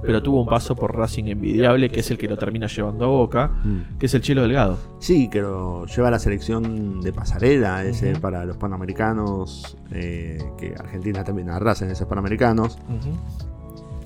[0.02, 3.08] pero tuvo un paso por Racing envidiable, que es el que lo termina llevando a
[3.08, 3.50] Boca,
[3.98, 4.78] que es el Chelo Delgado.
[4.98, 10.74] Sí, que lo lleva a la selección de pasarela, ese para los panamericanos, eh, que
[10.78, 12.78] Argentina también arrasa en esos panamericanos.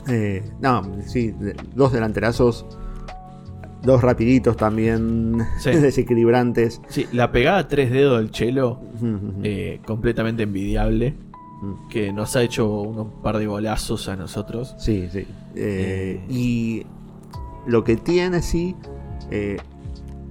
[0.08, 1.34] Eh, no, sí,
[1.74, 2.66] dos delanterazos,
[3.82, 5.70] dos rapiditos también, Sí.
[5.80, 6.80] desequilibrantes.
[6.88, 8.80] Sí, la pegada a tres dedos del Chelo,
[9.42, 11.14] eh, completamente envidiable,
[11.64, 11.88] Mm.
[11.88, 14.74] que nos ha hecho un par de golazos a nosotros.
[14.78, 15.26] Sí, sí.
[15.56, 16.84] Eh, y
[17.66, 18.74] lo que tiene, sí,
[19.30, 19.56] eh,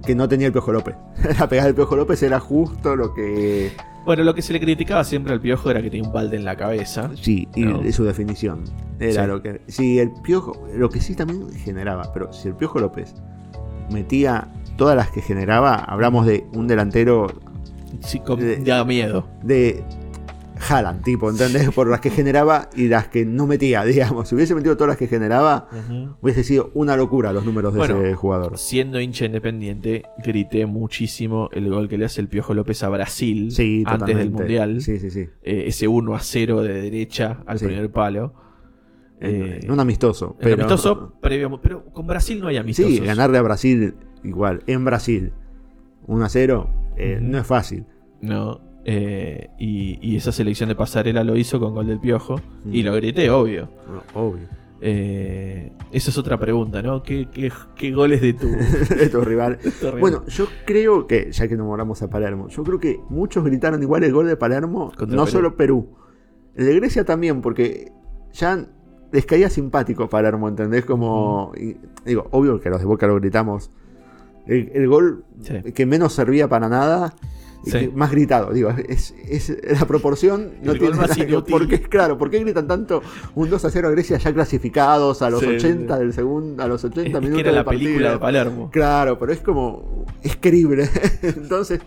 [0.06, 0.94] que no tenía el Piojo López.
[1.38, 3.72] la pegada del Piojo López era justo lo que...
[4.04, 6.44] Bueno, lo que se le criticaba siempre al Piojo era que tenía un balde en
[6.44, 7.10] la cabeza.
[7.20, 8.64] Sí, y su definición.
[9.00, 9.28] Era Sí.
[9.28, 9.62] lo que.
[9.66, 10.62] Sí, el piojo.
[10.76, 12.12] Lo que sí también generaba.
[12.12, 13.14] Pero si el piojo López
[13.90, 17.28] metía todas las que generaba, hablamos de un delantero.
[18.00, 19.26] Sí, con- de, da miedo.
[19.42, 19.82] De
[20.68, 21.68] Haaland, tipo, ¿entendés?
[21.70, 24.28] Por las que generaba y las que no metía, digamos.
[24.28, 25.68] Si hubiese metido todas las que generaba,
[26.20, 28.56] hubiese sido una locura los números de Bueno, ese jugador.
[28.58, 33.50] Siendo hincha independiente, grité muchísimo el gol que le hace el Piojo López a Brasil
[33.50, 34.30] Sí, antes del.
[34.30, 34.80] Mundial.
[34.80, 35.26] Sí, sí, sí.
[35.42, 37.66] Eh, ese 1 a 0 de derecha al Sí.
[37.66, 38.34] primer palo.
[39.20, 40.36] Eh, En un amistoso.
[40.38, 42.92] en Pero, amistoso previo- pero con Brasil no hay amistosos.
[42.92, 44.62] Sí, ganarle a Brasil igual.
[44.66, 45.32] En Brasil,
[46.06, 47.86] 1 a 0, eh, no es fácil.
[48.20, 48.60] No.
[48.84, 52.40] Eh, y, y esa selección de pasarela lo hizo con gol del Piojo.
[52.70, 52.86] Y Mm.
[52.86, 53.68] lo grité, obvio.
[54.14, 54.46] No, obvio.
[54.86, 57.02] Eh, esa es otra pregunta, ¿no?
[57.02, 58.48] ¿Qué, qué, qué goles de tu,
[58.94, 59.58] de tu rival.
[59.98, 63.82] Bueno, yo creo que, ya que nos moramos a Palermo, yo creo que muchos gritaron
[63.82, 65.32] igual el gol de Palermo, Contra no Perú.
[65.32, 65.88] solo Perú.
[66.54, 67.90] El de Grecia también, porque
[68.34, 68.66] ya
[69.10, 70.84] les caía simpático Palermo, ¿entendés?
[70.84, 73.70] Como, y- digo, obvio que los de Boca lo gritamos.
[74.46, 75.72] El, el gol Sí.
[75.72, 77.14] que menos servía para nada,
[77.64, 77.90] Sí.
[77.94, 82.38] más gritado, digo, es, es la proporción no tiene más nada porque claro, ¿por qué
[82.40, 83.02] gritan tanto
[83.34, 86.00] un 2 a 0 a Grecia ya clasificados a los Sí, 80 sí.
[86.02, 88.70] del segundo, a los 80 Es que minutos era la película de Palermo.
[88.72, 90.04] Claro, pero es como.
[90.22, 90.88] Es creíble.
[91.22, 91.80] Entonces,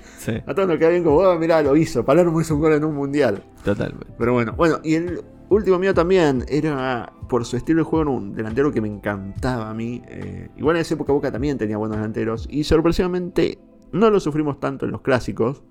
[0.45, 2.03] a todos nos queda bien como, oh, mirá, lo hizo.
[2.05, 3.43] Palermo hizo un gol en un mundial.
[3.63, 4.07] totalmente.
[4.17, 8.33] Pero bueno, bueno, y el último mío también era por su estilo de juego, un
[8.33, 10.01] delantero que me encantaba a mí.
[10.09, 12.47] eh, igual en esa época Boca también tenía buenos delanteros.
[12.49, 13.57] Y sorpresivamente
[13.91, 15.63] no lo sufrimos tanto en los clásicos.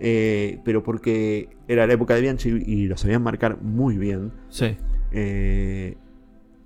[0.00, 4.32] Eh, pero porque era la época de Bianchi y lo sabían marcar muy bien.
[4.48, 4.76] Sí.
[5.12, 5.96] eh,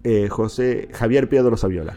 [0.05, 1.95] eh, José Javier Piedro Saviola.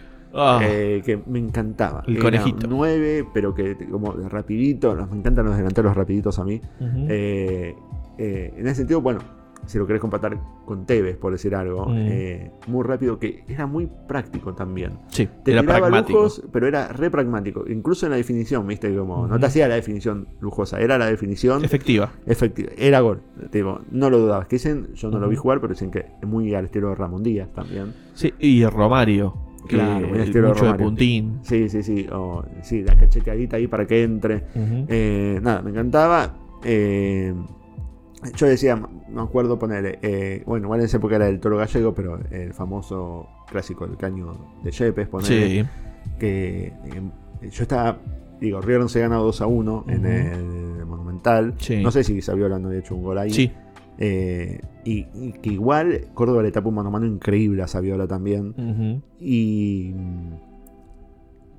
[0.61, 2.03] Eh, que me encantaba.
[2.07, 2.67] El conejito.
[2.67, 4.93] un 9, pero que como rapidito.
[5.09, 6.61] Me encantan los delanteros rapiditos a mí.
[6.81, 7.73] Eh,
[8.17, 9.19] eh, en ese sentido, bueno,
[9.67, 11.93] si lo querés comparar con Tevez, por decir algo, Mm.
[11.97, 14.93] eh, muy rápido, que era muy práctico también.
[15.07, 16.19] sí, Te era pragmático.
[16.19, 17.65] lujos, pero era re pragmático.
[17.67, 21.63] Incluso en la definición, viste, como no te hacía la definición lujosa, era la definición
[21.63, 22.11] Efectiva.
[22.25, 22.71] efectiva.
[22.77, 23.21] Era gol.
[23.51, 24.47] Tipo, no lo dudabas.
[24.47, 26.95] Que dicen, yo no lo vi jugar, pero dicen que es muy al estilo de
[26.95, 27.93] Ramón Díaz también.
[28.13, 29.33] Sí, y Romario.
[29.67, 30.85] Claro, el estilo mucho de Romario.
[30.85, 31.39] puntín.
[31.41, 32.07] Sí, sí, sí.
[32.13, 34.43] O, sí, la cacheteadita ahí para que entre.
[34.55, 36.35] Eh, nada, me encantaba.
[36.63, 37.33] Eh,
[38.35, 41.93] yo decía, me acuerdo poner, eh, bueno, igual en esa época era el toro gallego,
[41.93, 45.63] pero el famoso clásico del caño de Yepes, poner Sí.
[46.19, 46.71] que eh,
[47.49, 47.97] yo estaba,
[48.39, 51.53] digo, River se gana 2 a 1 en el Monumental.
[51.59, 51.81] Sí.
[51.83, 53.31] No sé si Saviola no había hecho un gol ahí.
[53.31, 53.51] Sí.
[53.97, 58.07] Eh, y, y que igual Córdoba le tapó un mano a mano increíble a Saviola
[58.07, 58.53] también.
[59.19, 59.93] Y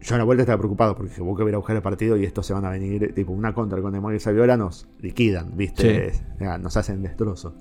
[0.07, 2.17] yo a la vuelta estaba preocupado porque dije, va a ir a buscar el partido
[2.17, 5.57] y estos se van a venir, tipo una contra con Demar y Saviola nos liquidan,
[5.57, 6.13] ¿viste?
[6.13, 6.21] Sí.
[6.41, 7.55] Ya, Nos hacen destrozos.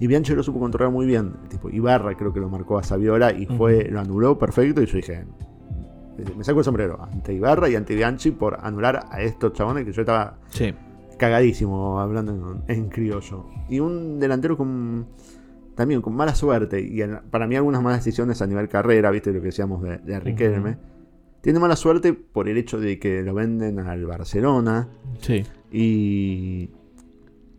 [0.00, 1.34] Y Bianchi lo supo controlar muy bien.
[1.48, 4.82] Tipo, Ibarra creo que lo marcó a Saviola y fue, lo anuló perfecto.
[4.82, 5.24] Y yo dije,
[6.36, 9.92] me saco el sombrero ante Ibarra y ante Bianchi por anular a estos chabones que
[9.92, 10.74] yo estaba Sí.
[11.18, 13.46] cagadísimo hablando en, en criollo.
[13.68, 15.06] Y un delantero con
[15.74, 19.30] también con mala suerte y en- para mí algunas malas decisiones a nivel carrera, viste
[19.32, 20.76] lo que decíamos de, de Riquelme.
[21.46, 24.88] Tiene mala suerte por el hecho de que lo venden al Barcelona
[25.20, 25.44] Sí.
[25.70, 26.68] y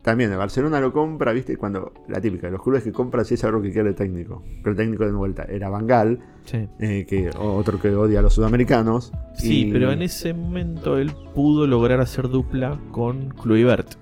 [0.01, 3.45] también el Barcelona lo compra, viste, cuando la típica, los clubes que compran si es
[3.45, 4.43] algo que quiere el técnico.
[4.61, 6.67] Pero el técnico de vuelta era Bangal, Sí.
[7.05, 9.13] que otro que odia a los sudamericanos.
[9.35, 13.93] Sí, y- pero en ese momento él pudo lograr hacer dupla con Kluivert.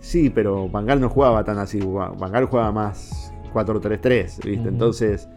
[0.00, 1.78] Sí, pero Bangal no jugaba tan así.
[1.80, 4.68] Bangal jugaba más 4-3-3, ¿viste?
[4.68, 5.28] Entonces,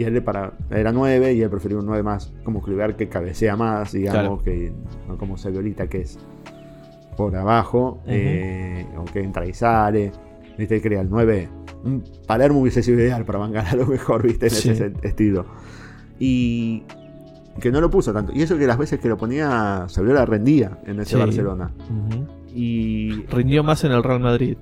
[0.00, 3.56] y él para, era 9 y él prefería un 9 más como Kluivert que cabecea
[3.56, 4.42] más, digamos, Claro.
[4.42, 4.72] que
[5.08, 6.18] no como Saviolita que es
[7.16, 8.04] por abajo, Ujú.
[8.06, 10.12] eh, o que entra y sale,
[10.56, 10.76] ¿viste?
[10.76, 11.48] Él crea el 9.
[11.84, 14.46] Un Palermo hubiese sido ideal para Bangal a lo mejor, ¿viste?
[14.46, 14.70] En Sí.
[14.70, 15.44] ese estilo.
[16.18, 16.82] Y
[17.60, 18.32] que no lo puso tanto.
[18.34, 21.18] Y eso que las veces que lo ponía, Saviola rendía en ese Sí.
[21.18, 21.72] Barcelona.
[21.90, 22.26] Ujú.
[22.54, 24.56] Y Rindió más en el Real Madrid.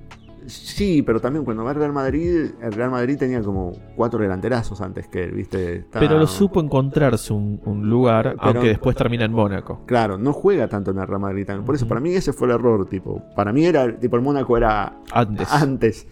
[0.51, 4.81] Sí, pero también cuando va al Real Madrid, el Real Madrid tenía como cuatro delanterazos
[4.81, 5.85] antes que él, ¿viste?
[5.91, 9.83] Pero lo supo encontrarse un, un lugar, Pero- aunque después termina en Mónaco.
[9.85, 11.65] Claro, no juega tanto en el Real Madrid también.
[11.65, 13.21] Por eso, para mí ese fue el error, tipo.
[13.35, 15.51] Para mí era, tipo, el Mónaco era Antes.
[15.51, 16.07] antes,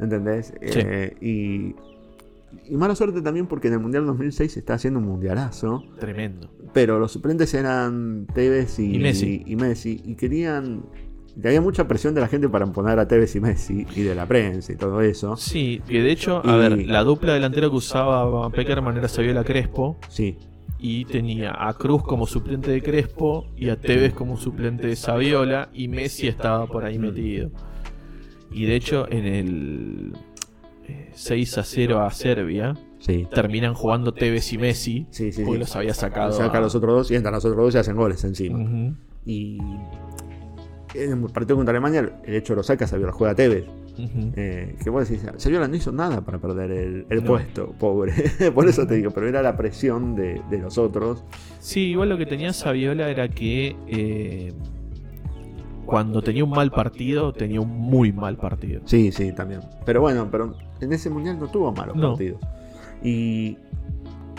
[0.00, 0.52] ¿entendés?
[0.62, 0.80] Sí.
[0.82, 1.74] Eh, y,
[2.72, 5.84] y mala suerte también porque en el Mundial 2006 se está haciendo un mundialazo.
[5.98, 6.50] Tremendo.
[6.72, 9.42] Pero los suplentes eran Tevez y, Y Messi.
[9.46, 10.82] y Messi, y querían...
[11.40, 14.14] Y había mucha presión de la gente para poner a Tevez y Messi, y de
[14.14, 15.36] la prensa y todo eso.
[15.36, 19.44] Sí, que de hecho, a Y- ver, la dupla delantera que usaba Peckerman era Saviola
[19.44, 19.98] Crespo.
[20.08, 20.36] Sí.
[20.80, 25.68] Y tenía a Cruz como suplente de Crespo y a Tevez como suplente de Saviola
[25.72, 27.50] y Messi estaba por ahí metido.
[28.52, 30.12] Y de hecho, en el
[30.88, 33.26] eh, 6 a 0 a Serbia, Sí.
[33.32, 36.32] terminan jugando Tevez y Messi Sí, sí, porque los había sacado.
[36.32, 38.58] Saca a los otros dos y entran los otros dos y hacen goles encima.
[39.26, 39.58] Y
[40.94, 43.64] en el partido contra Alemania, el hecho lo saca Saviola, juega Tevez.
[43.98, 44.32] Ujú.
[44.36, 47.26] Eh, que vos decís, no hizo nada para perder el, el No.
[47.26, 48.12] puesto, pobre.
[48.54, 51.24] Por eso te digo, pero era la presión de, de los otros.
[51.58, 54.52] Sí, igual lo que tenía Saviola era que eh,
[55.84, 58.82] cuando tenía un mal partido, tenía un muy mal partido.
[58.84, 59.60] Sí, sí, también.
[59.84, 62.10] Pero bueno, pero en ese mundial no tuvo malos No.
[62.10, 62.40] partidos.
[63.02, 63.56] Y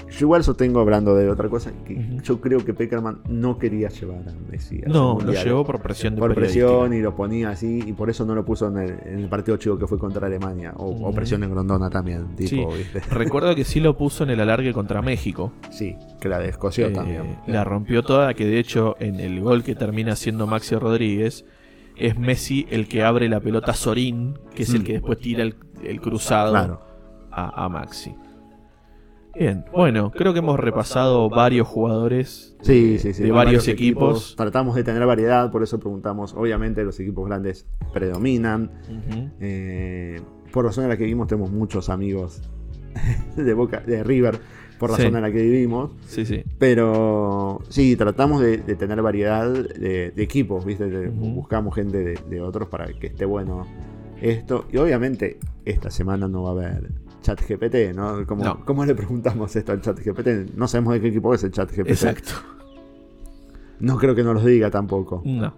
[0.09, 4.27] yo igual sostengo hablando de otra cosa, que yo creo que Peckerman no quería llevar
[4.27, 4.81] a Messi.
[4.85, 8.09] a No, lo llevó por presión de Por presión y lo ponía así, y por
[8.09, 10.73] eso no lo puso en el, en el partido chico que fue contra Alemania.
[10.77, 12.99] O, presión en Grondona también, Sí, tipo, ¿viste?
[13.11, 15.51] recuerdo que sí lo puso en el alargue contra México.
[15.69, 17.37] Sí, que la descoció Eh, también.
[17.47, 21.45] La rompió toda, que de hecho en el gol que termina siendo Maxi Rodríguez,
[21.97, 24.83] es Messi el que abre la pelota a Sorín, que es el Mm.
[24.85, 26.81] que después tira el, el cruzado Claro.
[27.31, 28.15] a, a Maxi.
[29.39, 33.23] Bien, bueno, creo que hemos repasado varios jugadores Sí, de, sí, sí.
[33.23, 34.35] de con varios equipos.
[34.35, 36.33] Tratamos de tener variedad, por eso preguntamos.
[36.33, 38.69] Obviamente, los equipos grandes predominan.
[39.39, 40.19] Eh,
[40.51, 42.41] por razón en la que vivimos, tenemos muchos amigos
[43.37, 44.39] de Boca, de River,
[44.77, 44.97] por Sí.
[45.03, 45.91] razón en la que vivimos.
[46.05, 46.43] Sí, sí.
[46.57, 51.07] Pero sí, tratamos de, de tener variedad de, de equipos, ¿viste?
[51.07, 53.65] Buscamos gente de, de otros para que esté bueno
[54.21, 54.65] esto.
[54.73, 56.91] Y obviamente, esta semana no va a haber
[57.21, 58.25] chat GPT, ¿no?
[58.25, 58.65] ¿Cómo, No.
[58.65, 60.55] ¿Cómo le preguntamos esto al chat GPT?
[60.55, 61.89] No sabemos de qué equipo es el chat GPT.
[61.89, 62.31] Exacto.
[63.79, 65.21] No creo que nos lo diga tampoco.
[65.25, 65.53] No.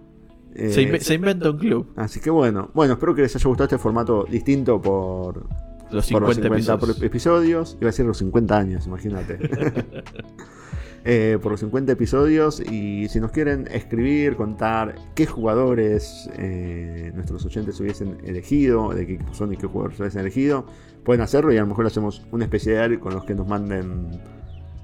[0.54, 1.92] Eh, Se, inve- se inventa un club.
[1.96, 5.46] Así que bueno, bueno, espero que les haya gustado este formato distinto por
[5.90, 7.02] Los por 50 episodios.
[7.02, 7.76] episodios.
[7.80, 9.38] Iba a decir los 50 años, imagínate.
[11.04, 12.60] Eh, por los 50 episodios.
[12.60, 19.14] Y si nos quieren escribir, contar qué jugadores eh, nuestros oyentes hubiesen elegido, de qué
[19.14, 20.64] equipos son y qué jugadores hubiesen elegido,
[21.04, 24.20] pueden hacerlo y a lo mejor hacemos un especial con los que nos manden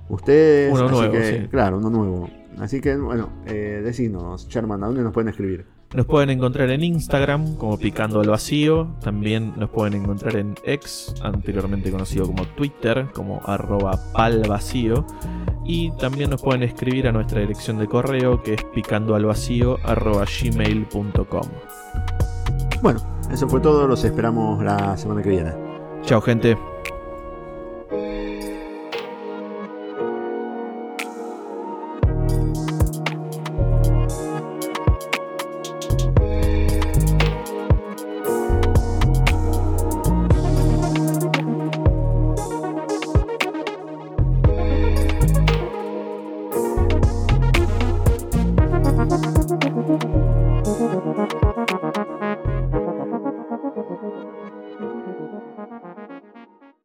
[0.09, 0.73] ustedes.
[0.73, 1.49] Uno Así nuevo, que, sí.
[1.49, 2.31] Claro, uno nuevo.
[2.59, 5.65] Así que, bueno, eh, decinos, Sherman, ¿a dónde nos pueden escribir?
[5.95, 8.89] Nos pueden encontrar en Instagram como Picando al Vacío.
[9.01, 15.07] También nos pueden encontrar en X, anteriormente conocido como Twitter, como arroba palvacío.
[15.65, 21.49] Y también nos pueden escribir a nuestra dirección de correo que es picandoalvacío arroba gmail.com.
[22.83, 23.01] Bueno,
[23.33, 23.87] eso fue todo.
[23.87, 25.68] Los esperamos la semana que viene.
[26.09, 26.78] Chao gente.